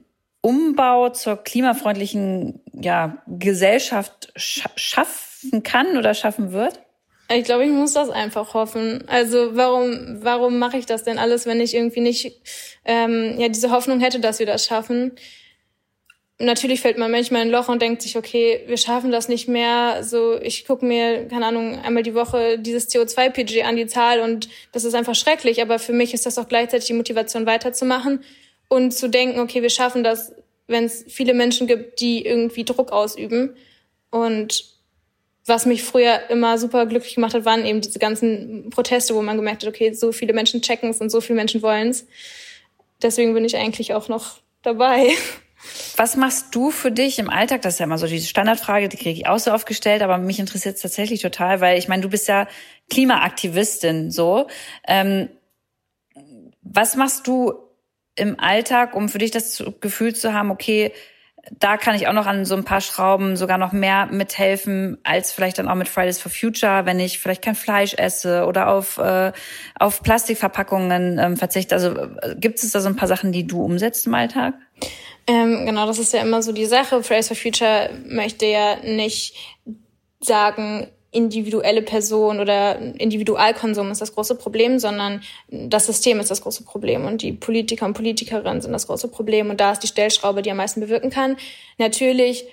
Umbau 0.46 1.08
zur 1.08 1.42
klimafreundlichen 1.42 2.60
ja, 2.72 3.20
Gesellschaft 3.26 4.32
sch 4.36 4.62
schaffen 4.76 5.64
kann 5.64 5.96
oder 5.96 6.14
schaffen 6.14 6.52
wird? 6.52 6.78
Ich 7.34 7.42
glaube, 7.42 7.64
ich 7.64 7.72
muss 7.72 7.94
das 7.94 8.10
einfach 8.10 8.54
hoffen. 8.54 9.02
Also 9.08 9.56
warum, 9.56 10.22
warum 10.22 10.60
mache 10.60 10.78
ich 10.78 10.86
das 10.86 11.02
denn 11.02 11.18
alles, 11.18 11.46
wenn 11.46 11.60
ich 11.60 11.74
irgendwie 11.74 12.00
nicht 12.00 12.40
ähm, 12.84 13.34
ja 13.38 13.48
diese 13.48 13.72
Hoffnung 13.72 13.98
hätte, 13.98 14.20
dass 14.20 14.38
wir 14.38 14.46
das 14.46 14.64
schaffen? 14.64 15.16
Natürlich 16.38 16.80
fällt 16.80 16.98
man 16.98 17.10
manchmal 17.10 17.42
in 17.42 17.48
ein 17.48 17.52
Loch 17.52 17.68
und 17.68 17.82
denkt 17.82 18.02
sich, 18.02 18.16
okay, 18.16 18.60
wir 18.68 18.76
schaffen 18.76 19.10
das 19.10 19.26
nicht 19.26 19.48
mehr. 19.48 20.04
So, 20.04 20.38
ich 20.40 20.64
gucke 20.64 20.84
mir, 20.84 21.26
keine 21.26 21.46
Ahnung, 21.46 21.80
einmal 21.82 22.04
die 22.04 22.14
Woche 22.14 22.56
dieses 22.60 22.88
CO2-PG 22.88 23.64
an, 23.64 23.74
die 23.74 23.88
Zahl, 23.88 24.20
und 24.20 24.48
das 24.70 24.84
ist 24.84 24.94
einfach 24.94 25.16
schrecklich. 25.16 25.60
Aber 25.60 25.80
für 25.80 25.92
mich 25.92 26.14
ist 26.14 26.24
das 26.24 26.38
auch 26.38 26.46
gleichzeitig 26.46 26.86
die 26.86 26.92
Motivation, 26.92 27.46
weiterzumachen 27.46 28.20
und 28.68 28.92
zu 28.92 29.08
denken, 29.08 29.40
okay, 29.40 29.62
wir 29.62 29.70
schaffen 29.70 30.02
das, 30.02 30.32
wenn 30.66 30.84
es 30.84 31.04
viele 31.08 31.34
Menschen 31.34 31.66
gibt, 31.66 32.00
die 32.00 32.24
irgendwie 32.24 32.64
Druck 32.64 32.92
ausüben. 32.92 33.56
Und 34.10 34.64
was 35.44 35.66
mich 35.66 35.84
früher 35.84 36.28
immer 36.28 36.58
super 36.58 36.86
glücklich 36.86 37.14
gemacht 37.14 37.34
hat, 37.34 37.44
waren 37.44 37.64
eben 37.64 37.80
diese 37.80 37.98
ganzen 37.98 38.70
Proteste, 38.70 39.14
wo 39.14 39.22
man 39.22 39.36
gemerkt 39.36 39.62
hat, 39.62 39.68
okay, 39.68 39.92
so 39.92 40.10
viele 40.12 40.32
Menschen 40.32 40.60
checken 40.62 40.90
es 40.90 41.00
und 41.00 41.10
so 41.10 41.20
viele 41.20 41.36
Menschen 41.36 41.62
wollen 41.62 41.90
es. 41.90 42.06
Deswegen 43.00 43.34
bin 43.34 43.44
ich 43.44 43.56
eigentlich 43.56 43.94
auch 43.94 44.08
noch 44.08 44.38
dabei. 44.62 45.10
Was 45.96 46.16
machst 46.16 46.54
du 46.54 46.70
für 46.70 46.90
dich 46.90 47.18
im 47.18 47.30
Alltag? 47.30 47.62
Das 47.62 47.74
ist 47.74 47.78
ja 47.78 47.84
immer 47.84 47.98
so 47.98 48.06
diese 48.06 48.26
Standardfrage, 48.26 48.88
die 48.88 48.96
kriege 48.96 49.18
ich 49.18 49.26
auch 49.26 49.38
so 49.38 49.52
oft 49.52 49.66
gestellt, 49.66 50.02
aber 50.02 50.18
mich 50.18 50.38
interessiert 50.38 50.76
es 50.76 50.82
tatsächlich 50.82 51.22
total, 51.22 51.60
weil 51.60 51.78
ich 51.78 51.88
meine, 51.88 52.02
du 52.02 52.08
bist 52.08 52.28
ja 52.28 52.46
Klimaaktivistin 52.90 54.10
so. 54.10 54.46
Ähm, 54.86 55.30
was 56.62 56.96
machst 56.96 57.26
du 57.26 57.54
im 58.16 58.40
Alltag, 58.40 58.94
um 58.94 59.08
für 59.08 59.18
dich 59.18 59.30
das 59.30 59.62
Gefühl 59.80 60.14
zu 60.14 60.32
haben, 60.32 60.50
okay, 60.50 60.92
da 61.52 61.76
kann 61.76 61.94
ich 61.94 62.08
auch 62.08 62.12
noch 62.12 62.26
an 62.26 62.44
so 62.44 62.56
ein 62.56 62.64
paar 62.64 62.80
Schrauben 62.80 63.36
sogar 63.36 63.58
noch 63.58 63.72
mehr 63.72 64.06
mithelfen, 64.06 64.98
als 65.04 65.32
vielleicht 65.32 65.58
dann 65.58 65.68
auch 65.68 65.74
mit 65.74 65.88
Fridays 65.88 66.18
for 66.18 66.30
Future, 66.30 66.86
wenn 66.86 66.98
ich 66.98 67.18
vielleicht 67.18 67.42
kein 67.42 67.54
Fleisch 67.54 67.94
esse 67.94 68.46
oder 68.46 68.68
auf, 68.68 68.98
äh, 68.98 69.32
auf 69.78 70.02
Plastikverpackungen 70.02 71.18
ähm, 71.18 71.36
verzichte. 71.36 71.74
Also 71.74 71.94
äh, 71.96 72.34
gibt 72.36 72.58
es 72.58 72.70
da 72.72 72.80
so 72.80 72.88
ein 72.88 72.96
paar 72.96 73.08
Sachen, 73.08 73.32
die 73.32 73.46
du 73.46 73.62
umsetzt 73.62 74.06
im 74.06 74.14
Alltag? 74.14 74.54
Ähm, 75.28 75.66
genau, 75.66 75.86
das 75.86 75.98
ist 75.98 76.12
ja 76.12 76.20
immer 76.20 76.42
so 76.42 76.52
die 76.52 76.66
Sache. 76.66 77.02
Fridays 77.02 77.28
for 77.28 77.36
Future 77.36 77.90
möchte 78.06 78.46
ja 78.46 78.76
nicht 78.82 79.34
sagen, 80.20 80.88
individuelle 81.10 81.82
Person 81.82 82.40
oder 82.40 82.78
Individualkonsum 82.78 83.90
ist 83.90 84.00
das 84.00 84.14
große 84.14 84.34
Problem, 84.34 84.78
sondern 84.78 85.22
das 85.48 85.86
System 85.86 86.20
ist 86.20 86.30
das 86.30 86.42
große 86.42 86.64
Problem 86.64 87.06
und 87.06 87.22
die 87.22 87.32
Politiker 87.32 87.86
und 87.86 87.94
Politikerinnen 87.94 88.60
sind 88.60 88.72
das 88.72 88.86
große 88.86 89.08
Problem 89.08 89.50
und 89.50 89.60
da 89.60 89.72
ist 89.72 89.80
die 89.80 89.86
Stellschraube, 89.86 90.42
die 90.42 90.50
am 90.50 90.58
meisten 90.58 90.80
bewirken 90.80 91.10
kann. 91.10 91.36
Natürlich 91.78 92.46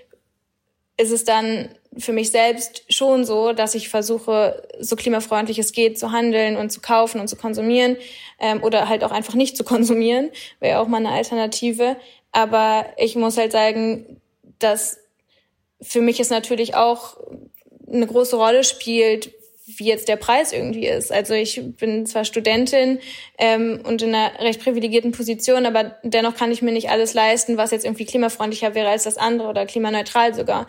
ist 0.97 1.11
es 1.11 1.23
dann 1.23 1.69
für 1.97 2.13
mich 2.13 2.31
selbst 2.31 2.83
schon 2.89 3.25
so, 3.25 3.53
dass 3.53 3.75
ich 3.75 3.89
versuche, 3.89 4.67
so 4.79 4.95
klimafreundlich 4.95 5.59
es 5.59 5.71
geht, 5.71 5.99
zu 5.99 6.11
handeln 6.11 6.57
und 6.57 6.71
zu 6.71 6.81
kaufen 6.81 7.19
und 7.19 7.27
zu 7.27 7.35
konsumieren 7.35 7.97
ähm, 8.39 8.63
oder 8.63 8.89
halt 8.89 9.03
auch 9.03 9.11
einfach 9.11 9.33
nicht 9.33 9.57
zu 9.57 9.63
konsumieren, 9.65 10.29
wäre 10.59 10.79
auch 10.79 10.87
mal 10.87 10.97
eine 10.97 11.11
Alternative. 11.11 11.97
Aber 12.31 12.85
ich 12.97 13.15
muss 13.15 13.37
halt 13.37 13.51
sagen, 13.51 14.21
dass 14.59 14.99
für 15.81 16.01
mich 16.01 16.19
ist 16.19 16.31
natürlich 16.31 16.75
auch 16.75 17.17
eine 17.93 18.07
große 18.07 18.35
Rolle 18.35 18.63
spielt, 18.63 19.31
wie 19.65 19.85
jetzt 19.85 20.09
der 20.09 20.17
Preis 20.17 20.51
irgendwie 20.51 20.87
ist. 20.87 21.11
Also 21.11 21.33
ich 21.33 21.61
bin 21.77 22.05
zwar 22.05 22.25
Studentin 22.25 22.99
ähm, 23.37 23.79
und 23.83 24.01
in 24.01 24.13
einer 24.13 24.39
recht 24.39 24.61
privilegierten 24.61 25.13
Position, 25.13 25.65
aber 25.65 25.95
dennoch 26.03 26.35
kann 26.35 26.51
ich 26.51 26.61
mir 26.61 26.71
nicht 26.71 26.89
alles 26.89 27.13
leisten, 27.13 27.55
was 27.55 27.71
jetzt 27.71 27.85
irgendwie 27.85 28.05
klimafreundlicher 28.05 28.75
wäre 28.75 28.89
als 28.89 29.03
das 29.03 29.17
andere 29.17 29.47
oder 29.47 29.65
klimaneutral 29.65 30.33
sogar. 30.33 30.67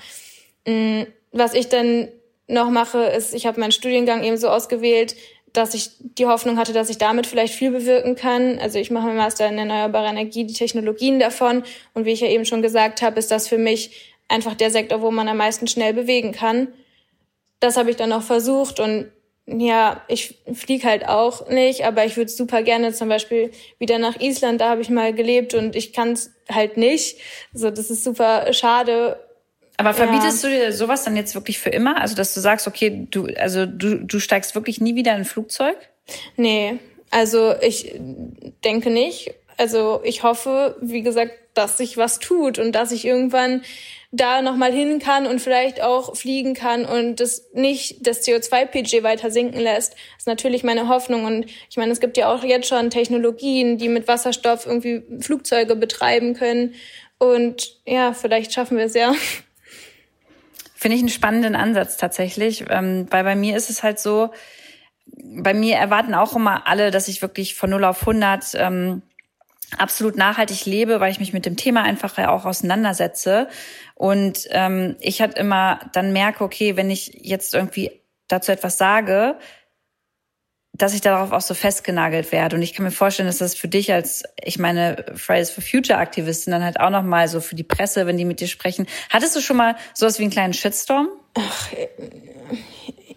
Mhm. 0.67 1.07
Was 1.33 1.55
ich 1.55 1.69
dann 1.69 2.09
noch 2.47 2.71
mache, 2.71 3.03
ist, 3.05 3.35
ich 3.35 3.47
habe 3.47 3.59
meinen 3.59 3.73
Studiengang 3.73 4.23
eben 4.23 4.37
so 4.37 4.49
ausgewählt, 4.49 5.17
dass 5.53 5.75
ich 5.75 5.91
die 6.01 6.27
Hoffnung 6.27 6.59
hatte, 6.59 6.73
dass 6.73 6.91
ich 6.91 6.99
damit 6.99 7.27
vielleicht 7.27 7.55
viel 7.55 7.71
bewirken 7.71 8.15
kann. 8.15 8.59
Also 8.59 8.79
ich 8.79 8.91
mache 8.91 9.07
meinen 9.07 9.17
Master 9.17 9.49
in 9.49 9.59
erneuerbare 9.59 10.09
Energie, 10.09 10.45
die 10.45 10.53
Technologien 10.53 11.19
davon. 11.19 11.65
Und 11.95 12.05
wie 12.05 12.13
ich 12.13 12.21
ja 12.21 12.29
eben 12.29 12.45
schon 12.45 12.63
gesagt 12.63 13.03
habe, 13.03 13.19
ist 13.19 13.31
das 13.31 13.49
für 13.49 13.59
mich 13.59 14.15
einfach 14.29 14.55
der 14.55 14.71
Sektor, 14.71 15.01
wo 15.01 15.11
man 15.11 15.29
am 15.29 15.37
meisten 15.37 15.67
schnell 15.67 15.95
bewegen 15.95 16.33
kann 16.33 16.69
das 17.65 17.77
habe 17.77 17.91
ich 17.91 17.97
dann 17.97 18.13
auch 18.13 18.23
versucht 18.23 18.79
und 18.79 19.11
ja, 19.47 20.03
ich 20.09 20.39
fliege 20.55 20.89
halt 20.89 21.07
auch 21.07 21.49
nicht, 21.49 21.85
aber 21.85 22.05
ich 22.05 22.17
würde 22.17 22.31
super 22.31 22.63
gerne 22.63 22.93
zum 22.93 23.09
Beispiel 23.09 23.51
wieder 23.79 23.99
nach 23.99 24.21
Island, 24.21 24.61
da 24.61 24.71
habe 24.71 24.81
ich 24.81 24.89
mal 24.89 25.13
gelebt 25.13 25.55
und 25.55 25.77
ich 25.77 25.93
kann 25.93 26.13
es 26.13 26.33
halt 26.51 26.77
nicht. 26.77 27.19
So, 27.53 27.71
das 27.71 27.91
ist 27.91 28.05
super 28.05 28.53
schade. 28.55 29.21
Aber 29.77 29.93
verbietest 29.93 30.45
ja. 30.45 30.51
du 30.51 30.57
dir 30.57 30.73
sowas 30.73 31.05
dann 31.05 31.17
jetzt 31.17 31.35
wirklich 31.35 31.59
für 31.59 31.71
immer? 31.71 32.01
Also, 32.01 32.15
dass 32.15 32.33
du 32.33 32.41
sagst, 32.41 32.67
okay, 32.67 33.07
du, 33.11 33.27
also 33.37 33.67
du, 33.67 34.05
du 34.05 34.19
steigst 34.19 34.55
wirklich 34.55 34.81
nie 34.81 34.95
wieder 34.95 35.13
in 35.13 35.19
ein 35.19 35.25
Flugzeug? 35.25 35.77
Nee, 36.37 36.79
also 37.11 37.55
ich 37.61 37.95
denke 38.65 38.91
nicht. 38.91 39.35
Also 39.57 40.01
ich 40.05 40.23
hoffe, 40.23 40.77
wie 40.81 41.03
gesagt, 41.03 41.33
dass 41.55 41.77
sich 41.77 41.97
was 41.97 42.19
tut 42.19 42.59
und 42.59 42.73
dass 42.73 42.93
ich 42.93 43.05
irgendwann 43.05 43.63
da 44.17 44.43
nochmal 44.43 44.73
hin 44.73 45.01
kann 45.01 45.27
und 45.27 45.41
vielleicht 45.41 45.83
auch 45.83 46.15
fliegen 46.15 46.55
kann 46.55 46.85
und 46.85 47.19
das 47.19 47.51
nicht 47.53 48.07
das 48.07 48.25
CO2-PG 48.25 49.03
weiter 49.03 49.31
sinken 49.31 49.59
lässt. 49.59 49.97
Ist 50.17 50.29
natürlich 50.29 50.63
meine 50.63 50.89
Hoffnung. 50.89 51.25
Und 51.25 51.47
ich 51.69 51.77
meine, 51.77 51.93
es 51.93 52.01
gibt 52.01 52.17
ja 52.17 52.33
auch 52.33 52.45
jetzt 52.45 52.69
schon 52.69 52.91
Technologien, 52.91 53.77
die 53.77 53.89
mit 53.89 54.07
Wasserstoff 54.07 54.67
irgendwie 54.67 55.03
Flugzeuge 55.21 55.75
betreiben 55.75 56.35
können. 56.35 56.75
Und 57.19 57.81
ja, 57.87 58.13
vielleicht 58.13 58.53
schaffen 58.53 58.79
wir 58.79 58.85
es 58.85 58.95
ja. 58.95 59.15
Finde 60.75 60.97
ich 60.97 61.03
einen 61.03 61.09
spannenden 61.09 61.57
Ansatz 61.57 61.97
tatsächlich, 61.97 62.65
ähm, 62.69 63.07
weil 63.11 63.25
bei 63.25 63.35
mir 63.35 63.57
ist 63.57 63.71
es 63.71 63.83
halt 63.83 63.99
so, 63.99 64.31
bei 65.07 65.55
mir 65.55 65.77
erwarten 65.77 66.15
auch 66.15 66.37
immer 66.37 66.69
alle, 66.69 66.91
dass 66.91 67.09
ich 67.09 67.23
wirklich 67.23 67.55
von 67.55 67.71
0 67.71 67.85
auf 67.85 68.01
100 68.01 68.55
ähm, 68.55 69.03
absolut 69.79 70.17
nachhaltig 70.17 70.67
lebe, 70.67 71.01
weil 71.01 71.11
ich 71.11 71.21
mich 71.21 71.33
mit 71.33 71.47
dem 71.47 71.57
Thema 71.57 71.83
einfach 71.83 72.17
ja 72.19 72.31
auch 72.31 72.45
auseinandersetze. 72.45 73.49
Und 73.95 74.47
ähm, 74.51 74.97
ich 75.01 75.21
halt 75.21 75.39
immer 75.39 75.81
dann 75.93 76.13
merke, 76.13 76.45
okay, 76.45 76.77
wenn 76.77 76.91
ich 76.91 77.19
jetzt 77.23 77.55
irgendwie 77.55 77.91
dazu 78.29 78.53
etwas 78.53 78.79
sage, 78.79 79.37
dass 80.77 80.93
ich 80.93 81.01
darauf 81.01 81.31
auch 81.31 81.41
so 81.41 81.55
festgenagelt 81.55 82.33
werde. 82.33 82.57
Und 82.57 82.63
ich 82.63 82.73
kann 82.73 82.85
mir 82.85 82.91
vorstellen, 82.91 83.29
dass 83.29 83.39
das 83.39 83.55
für 83.55 83.69
dich 83.69 83.93
als, 83.93 84.25
ich 84.43 84.59
meine, 84.59 85.05
Fridays 85.15 85.51
for 85.51 85.63
Future 85.63 85.99
Aktivistin 85.99 86.51
dann 86.51 86.65
halt 86.65 86.81
auch 86.81 86.91
nochmal 86.91 87.29
so 87.29 87.41
für 87.41 87.55
die 87.55 87.63
Presse, 87.63 88.07
wenn 88.07 88.17
die 88.17 88.25
mit 88.25 88.41
dir 88.41 88.49
sprechen. 88.49 88.87
Hattest 89.11 89.37
du 89.37 89.41
schon 89.41 89.57
mal 89.57 89.77
sowas 89.95 90.19
wie 90.19 90.23
einen 90.23 90.33
kleinen 90.33 90.53
Shitstorm? 90.53 91.09
Ach, 91.35 91.69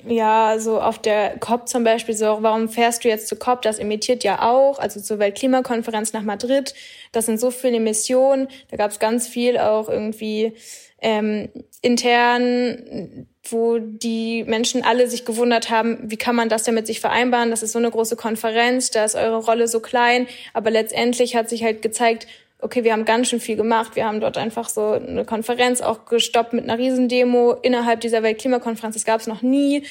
ja, 0.05 0.59
so 0.59 0.79
auf 0.81 0.99
der 0.99 1.37
COP 1.39 1.67
zum 1.67 1.83
Beispiel, 1.83 2.15
so, 2.15 2.37
warum 2.41 2.69
fährst 2.69 3.03
du 3.03 3.07
jetzt 3.07 3.27
zur 3.27 3.39
COP? 3.39 3.61
Das 3.61 3.79
emittiert 3.79 4.23
ja 4.23 4.41
auch, 4.41 4.79
also 4.79 4.99
zur 4.99 5.19
Weltklimakonferenz 5.19 6.13
nach 6.13 6.23
Madrid. 6.23 6.73
Das 7.11 7.25
sind 7.25 7.39
so 7.39 7.51
viele 7.51 7.79
Missionen. 7.79 8.47
Da 8.69 8.77
gab 8.77 8.91
es 8.91 8.99
ganz 8.99 9.27
viel 9.27 9.57
auch 9.57 9.89
irgendwie 9.89 10.53
ähm, 11.01 11.49
intern, 11.81 13.27
wo 13.49 13.77
die 13.79 14.43
Menschen 14.43 14.83
alle 14.83 15.07
sich 15.07 15.25
gewundert 15.25 15.69
haben, 15.69 15.99
wie 16.03 16.17
kann 16.17 16.35
man 16.35 16.49
das 16.49 16.63
denn 16.63 16.75
mit 16.75 16.87
sich 16.87 16.99
vereinbaren? 16.99 17.49
Das 17.49 17.63
ist 17.63 17.71
so 17.71 17.79
eine 17.79 17.91
große 17.91 18.15
Konferenz, 18.15 18.91
da 18.91 19.05
ist 19.05 19.15
eure 19.15 19.37
Rolle 19.37 19.67
so 19.67 19.79
klein. 19.79 20.27
Aber 20.53 20.71
letztendlich 20.71 21.35
hat 21.35 21.49
sich 21.49 21.63
halt 21.63 21.81
gezeigt, 21.81 22.27
okay, 22.59 22.83
wir 22.83 22.93
haben 22.93 23.05
ganz 23.05 23.29
schön 23.29 23.39
viel 23.39 23.55
gemacht. 23.55 23.95
Wir 23.95 24.05
haben 24.05 24.19
dort 24.19 24.37
einfach 24.37 24.69
so 24.69 24.91
eine 24.91 25.25
Konferenz 25.25 25.81
auch 25.81 26.05
gestoppt 26.05 26.53
mit 26.53 26.63
einer 26.63 26.77
Riesendemo 26.77 27.53
innerhalb 27.53 28.01
dieser 28.01 28.23
Weltklimakonferenz. 28.23 28.95
Das 28.95 29.05
gab 29.05 29.21
es 29.21 29.27
noch 29.27 29.41
nie. 29.41 29.85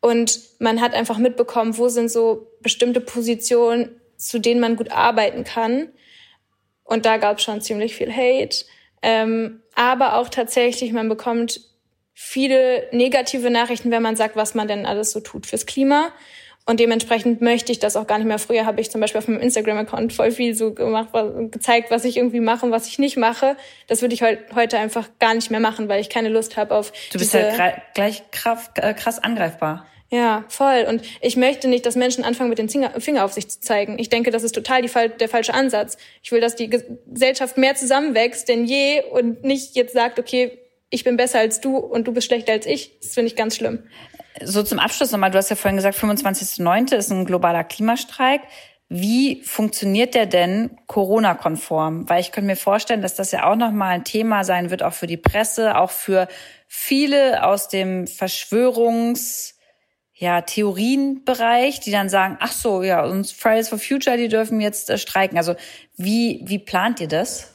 Und 0.00 0.40
man 0.58 0.80
hat 0.80 0.94
einfach 0.94 1.18
mitbekommen, 1.18 1.76
wo 1.76 1.88
sind 1.88 2.10
so 2.10 2.48
bestimmte 2.60 3.00
Positionen, 3.00 4.00
zu 4.16 4.38
denen 4.38 4.60
man 4.60 4.76
gut 4.76 4.90
arbeiten 4.90 5.44
kann. 5.44 5.88
Und 6.84 7.06
da 7.06 7.18
gab 7.18 7.38
es 7.38 7.44
schon 7.44 7.60
ziemlich 7.60 7.94
viel 7.94 8.12
Hate. 8.12 8.64
Ähm, 9.02 9.62
aber 9.74 10.16
auch 10.16 10.28
tatsächlich, 10.28 10.92
man 10.92 11.08
bekommt 11.08 11.60
viele 12.12 12.88
negative 12.92 13.50
Nachrichten, 13.50 13.90
wenn 13.90 14.02
man 14.02 14.16
sagt, 14.16 14.36
was 14.36 14.54
man 14.54 14.68
denn 14.68 14.84
alles 14.84 15.12
so 15.12 15.20
tut 15.20 15.46
fürs 15.46 15.66
Klima. 15.66 16.12
Und 16.66 16.78
dementsprechend 16.78 17.40
möchte 17.40 17.72
ich 17.72 17.78
das 17.78 17.96
auch 17.96 18.06
gar 18.06 18.18
nicht 18.18 18.26
mehr. 18.26 18.38
Früher 18.38 18.66
habe 18.66 18.80
ich 18.80 18.90
zum 18.90 19.00
Beispiel 19.00 19.18
auf 19.18 19.28
meinem 19.28 19.40
Instagram-Account 19.40 20.12
voll 20.12 20.30
viel 20.30 20.54
so 20.54 20.72
gemacht, 20.72 21.08
gezeigt, 21.50 21.90
was 21.90 22.04
ich 22.04 22.16
irgendwie 22.16 22.40
mache 22.40 22.66
und 22.66 22.72
was 22.72 22.86
ich 22.86 22.98
nicht 22.98 23.16
mache. 23.16 23.56
Das 23.88 24.02
würde 24.02 24.14
ich 24.14 24.22
heute 24.22 24.78
einfach 24.78 25.08
gar 25.18 25.34
nicht 25.34 25.50
mehr 25.50 25.60
machen, 25.60 25.88
weil 25.88 26.00
ich 26.00 26.10
keine 26.10 26.28
Lust 26.28 26.56
habe 26.56 26.74
auf. 26.74 26.92
Du 27.12 27.18
bist 27.18 27.34
halt 27.34 27.82
gleich 27.94 28.22
krass, 28.30 28.70
äh, 28.76 28.94
krass 28.94 29.18
angreifbar. 29.18 29.86
Ja, 30.12 30.44
voll. 30.48 30.86
Und 30.88 31.02
ich 31.20 31.36
möchte 31.36 31.68
nicht, 31.68 31.86
dass 31.86 31.94
Menschen 31.94 32.24
anfangen, 32.24 32.50
mit 32.50 32.58
dem 32.58 32.68
Finger 32.68 33.24
auf 33.24 33.32
sich 33.32 33.48
zu 33.48 33.60
zeigen. 33.60 33.98
Ich 33.98 34.08
denke, 34.08 34.32
das 34.32 34.42
ist 34.42 34.54
total 34.54 34.82
die, 34.82 34.90
der 34.90 35.28
falsche 35.28 35.54
Ansatz. 35.54 35.96
Ich 36.22 36.32
will, 36.32 36.40
dass 36.40 36.56
die 36.56 36.68
Gesellschaft 36.68 37.56
mehr 37.56 37.76
zusammenwächst 37.76 38.48
denn 38.48 38.64
je 38.64 39.02
und 39.12 39.44
nicht 39.44 39.76
jetzt 39.76 39.92
sagt, 39.92 40.18
okay, 40.18 40.58
ich 40.90 41.04
bin 41.04 41.16
besser 41.16 41.38
als 41.38 41.60
du 41.60 41.76
und 41.76 42.08
du 42.08 42.12
bist 42.12 42.26
schlechter 42.26 42.52
als 42.52 42.66
ich. 42.66 42.98
Das 43.00 43.14
finde 43.14 43.28
ich 43.28 43.36
ganz 43.36 43.54
schlimm. 43.54 43.84
So 44.42 44.62
zum 44.62 44.78
Abschluss 44.78 45.12
nochmal, 45.12 45.30
du 45.30 45.38
hast 45.38 45.50
ja 45.50 45.56
vorhin 45.56 45.76
gesagt, 45.76 45.98
25.09. 45.98 46.94
ist 46.94 47.10
ein 47.10 47.24
globaler 47.24 47.64
Klimastreik. 47.64 48.42
Wie 48.88 49.42
funktioniert 49.42 50.14
der 50.14 50.26
denn 50.26 50.76
Corona-konform? 50.86 52.08
Weil 52.08 52.20
ich 52.20 52.32
könnte 52.32 52.46
mir 52.46 52.56
vorstellen, 52.56 53.02
dass 53.02 53.14
das 53.14 53.30
ja 53.30 53.50
auch 53.50 53.56
nochmal 53.56 53.90
ein 53.90 54.04
Thema 54.04 54.42
sein 54.44 54.70
wird, 54.70 54.82
auch 54.82 54.92
für 54.92 55.06
die 55.06 55.16
Presse, 55.16 55.76
auch 55.76 55.90
für 55.90 56.28
viele 56.66 57.44
aus 57.46 57.68
dem 57.68 58.06
Verschwörungs- 58.06 59.54
ja, 60.20 60.42
Theorienbereich, 60.42 61.80
die 61.80 61.90
dann 61.90 62.10
sagen, 62.10 62.36
ach 62.40 62.52
so, 62.52 62.82
ja, 62.82 63.02
uns 63.06 63.32
Fridays 63.32 63.70
for 63.70 63.78
Future, 63.78 64.18
die 64.18 64.28
dürfen 64.28 64.60
jetzt 64.60 64.90
äh, 64.90 64.98
streiken. 64.98 65.38
Also 65.38 65.54
wie, 65.96 66.42
wie 66.44 66.58
plant 66.58 67.00
ihr 67.00 67.08
das? 67.08 67.54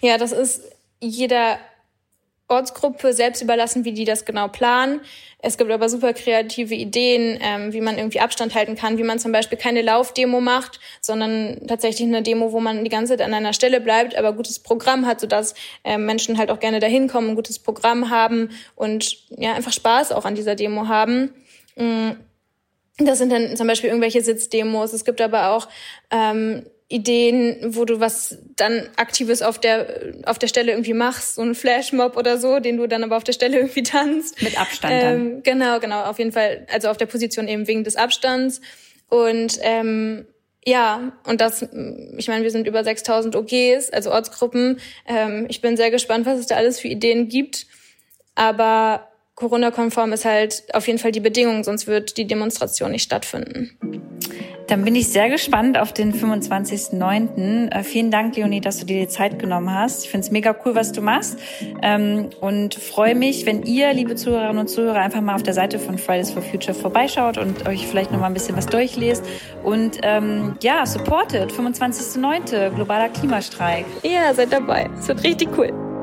Ja, 0.00 0.16
das 0.16 0.30
ist 0.30 0.62
jeder 1.00 1.58
Ortsgruppe 2.48 3.14
selbst 3.14 3.40
überlassen, 3.42 3.84
wie 3.84 3.92
die 3.92 4.04
das 4.04 4.26
genau 4.26 4.48
planen. 4.48 5.00
Es 5.38 5.56
gibt 5.56 5.70
aber 5.70 5.88
super 5.88 6.12
kreative 6.12 6.74
Ideen, 6.74 7.38
ähm, 7.42 7.72
wie 7.72 7.80
man 7.80 7.96
irgendwie 7.96 8.20
Abstand 8.20 8.54
halten 8.54 8.76
kann, 8.76 8.98
wie 8.98 9.02
man 9.02 9.18
zum 9.18 9.32
Beispiel 9.32 9.56
keine 9.56 9.80
Laufdemo 9.80 10.40
macht, 10.40 10.78
sondern 11.00 11.66
tatsächlich 11.66 12.06
eine 12.06 12.22
Demo, 12.22 12.52
wo 12.52 12.60
man 12.60 12.84
die 12.84 12.90
ganze 12.90 13.16
Zeit 13.16 13.26
an 13.26 13.32
einer 13.32 13.54
Stelle 13.54 13.80
bleibt, 13.80 14.14
aber 14.16 14.34
gutes 14.34 14.58
Programm 14.58 15.06
hat, 15.06 15.20
sodass 15.20 15.54
äh, 15.84 15.96
Menschen 15.96 16.36
halt 16.36 16.50
auch 16.50 16.60
gerne 16.60 16.80
dahin 16.80 17.08
kommen, 17.08 17.30
ein 17.30 17.36
gutes 17.36 17.58
Programm 17.58 18.10
haben 18.10 18.50
und 18.74 19.16
ja 19.30 19.54
einfach 19.54 19.72
Spaß 19.72 20.12
auch 20.12 20.26
an 20.26 20.34
dieser 20.34 20.54
Demo 20.54 20.88
haben. 20.88 21.30
Mm, 21.76 22.12
das 22.98 23.18
sind 23.18 23.32
dann 23.32 23.56
zum 23.56 23.66
Beispiel 23.66 23.88
irgendwelche 23.88 24.20
Sitzdemos. 24.20 24.92
Es 24.92 25.04
gibt 25.04 25.20
aber 25.20 25.50
auch 25.50 25.68
ähm, 26.10 26.64
Ideen, 26.94 27.56
wo 27.74 27.84
du 27.84 27.98
was 27.98 28.38
dann 28.54 28.88
Aktives 28.94 29.42
auf 29.42 29.58
der, 29.58 30.14
auf 30.26 30.38
der 30.38 30.46
Stelle 30.46 30.70
irgendwie 30.70 30.94
machst, 30.94 31.34
so 31.34 31.42
ein 31.42 31.56
Flashmob 31.56 32.16
oder 32.16 32.38
so, 32.38 32.60
den 32.60 32.76
du 32.76 32.86
dann 32.86 33.02
aber 33.02 33.16
auf 33.16 33.24
der 33.24 33.32
Stelle 33.32 33.56
irgendwie 33.60 33.82
tanzt. 33.82 34.40
Mit 34.40 34.58
Abstand 34.60 35.02
dann. 35.02 35.20
Ähm, 35.20 35.42
genau, 35.42 35.80
genau, 35.80 36.04
auf 36.04 36.20
jeden 36.20 36.30
Fall, 36.30 36.68
also 36.72 36.88
auf 36.88 36.96
der 36.96 37.06
Position 37.06 37.48
eben 37.48 37.66
wegen 37.66 37.82
des 37.82 37.96
Abstands. 37.96 38.60
Und 39.08 39.58
ähm, 39.62 40.26
ja, 40.64 41.12
und 41.26 41.40
das, 41.40 41.62
ich 42.16 42.28
meine, 42.28 42.44
wir 42.44 42.50
sind 42.52 42.68
über 42.68 42.84
6000 42.84 43.34
OGs, 43.34 43.90
also 43.90 44.12
Ortsgruppen. 44.12 44.78
Ähm, 45.06 45.46
ich 45.48 45.60
bin 45.60 45.76
sehr 45.76 45.90
gespannt, 45.90 46.26
was 46.26 46.38
es 46.38 46.46
da 46.46 46.54
alles 46.54 46.78
für 46.78 46.88
Ideen 46.88 47.28
gibt. 47.28 47.66
Aber 48.36 49.08
Corona-konform 49.34 50.12
ist 50.12 50.24
halt 50.24 50.64
auf 50.72 50.86
jeden 50.86 50.98
Fall 50.98 51.12
die 51.12 51.20
Bedingung, 51.20 51.64
sonst 51.64 51.86
wird 51.86 52.16
die 52.16 52.26
Demonstration 52.26 52.92
nicht 52.92 53.02
stattfinden. 53.02 53.76
Dann 54.68 54.84
bin 54.84 54.94
ich 54.96 55.08
sehr 55.08 55.28
gespannt 55.28 55.76
auf 55.76 55.92
den 55.92 56.14
25.09. 56.14 57.70
Äh, 57.70 57.82
vielen 57.82 58.10
Dank, 58.10 58.36
Leonie, 58.36 58.60
dass 58.60 58.78
du 58.78 58.86
dir 58.86 59.00
die 59.00 59.08
Zeit 59.08 59.38
genommen 59.38 59.70
hast. 59.70 60.04
Ich 60.04 60.10
finde 60.10 60.24
es 60.26 60.30
mega 60.30 60.56
cool, 60.64 60.74
was 60.74 60.92
du 60.92 61.02
machst 61.02 61.38
ähm, 61.82 62.30
und 62.40 62.74
freue 62.74 63.14
mich, 63.14 63.44
wenn 63.44 63.64
ihr, 63.64 63.92
liebe 63.92 64.14
Zuhörerinnen 64.14 64.58
und 64.58 64.68
Zuhörer, 64.68 65.00
einfach 65.00 65.20
mal 65.20 65.34
auf 65.34 65.42
der 65.42 65.54
Seite 65.54 65.78
von 65.78 65.98
Fridays 65.98 66.30
for 66.30 66.42
Future 66.42 66.74
vorbeischaut 66.74 67.36
und 67.36 67.68
euch 67.68 67.86
vielleicht 67.86 68.10
noch 68.10 68.20
mal 68.20 68.26
ein 68.28 68.34
bisschen 68.34 68.56
was 68.56 68.66
durchlest 68.66 69.24
und 69.62 69.98
ähm, 70.02 70.56
ja, 70.62 70.86
supportet 70.86 71.52
25.09. 71.52 72.70
globaler 72.70 73.10
Klimastreik. 73.10 73.84
Ja, 74.02 74.32
seid 74.32 74.52
dabei. 74.52 74.88
Es 74.98 75.08
wird 75.08 75.22
richtig 75.24 75.48
cool. 75.58 75.93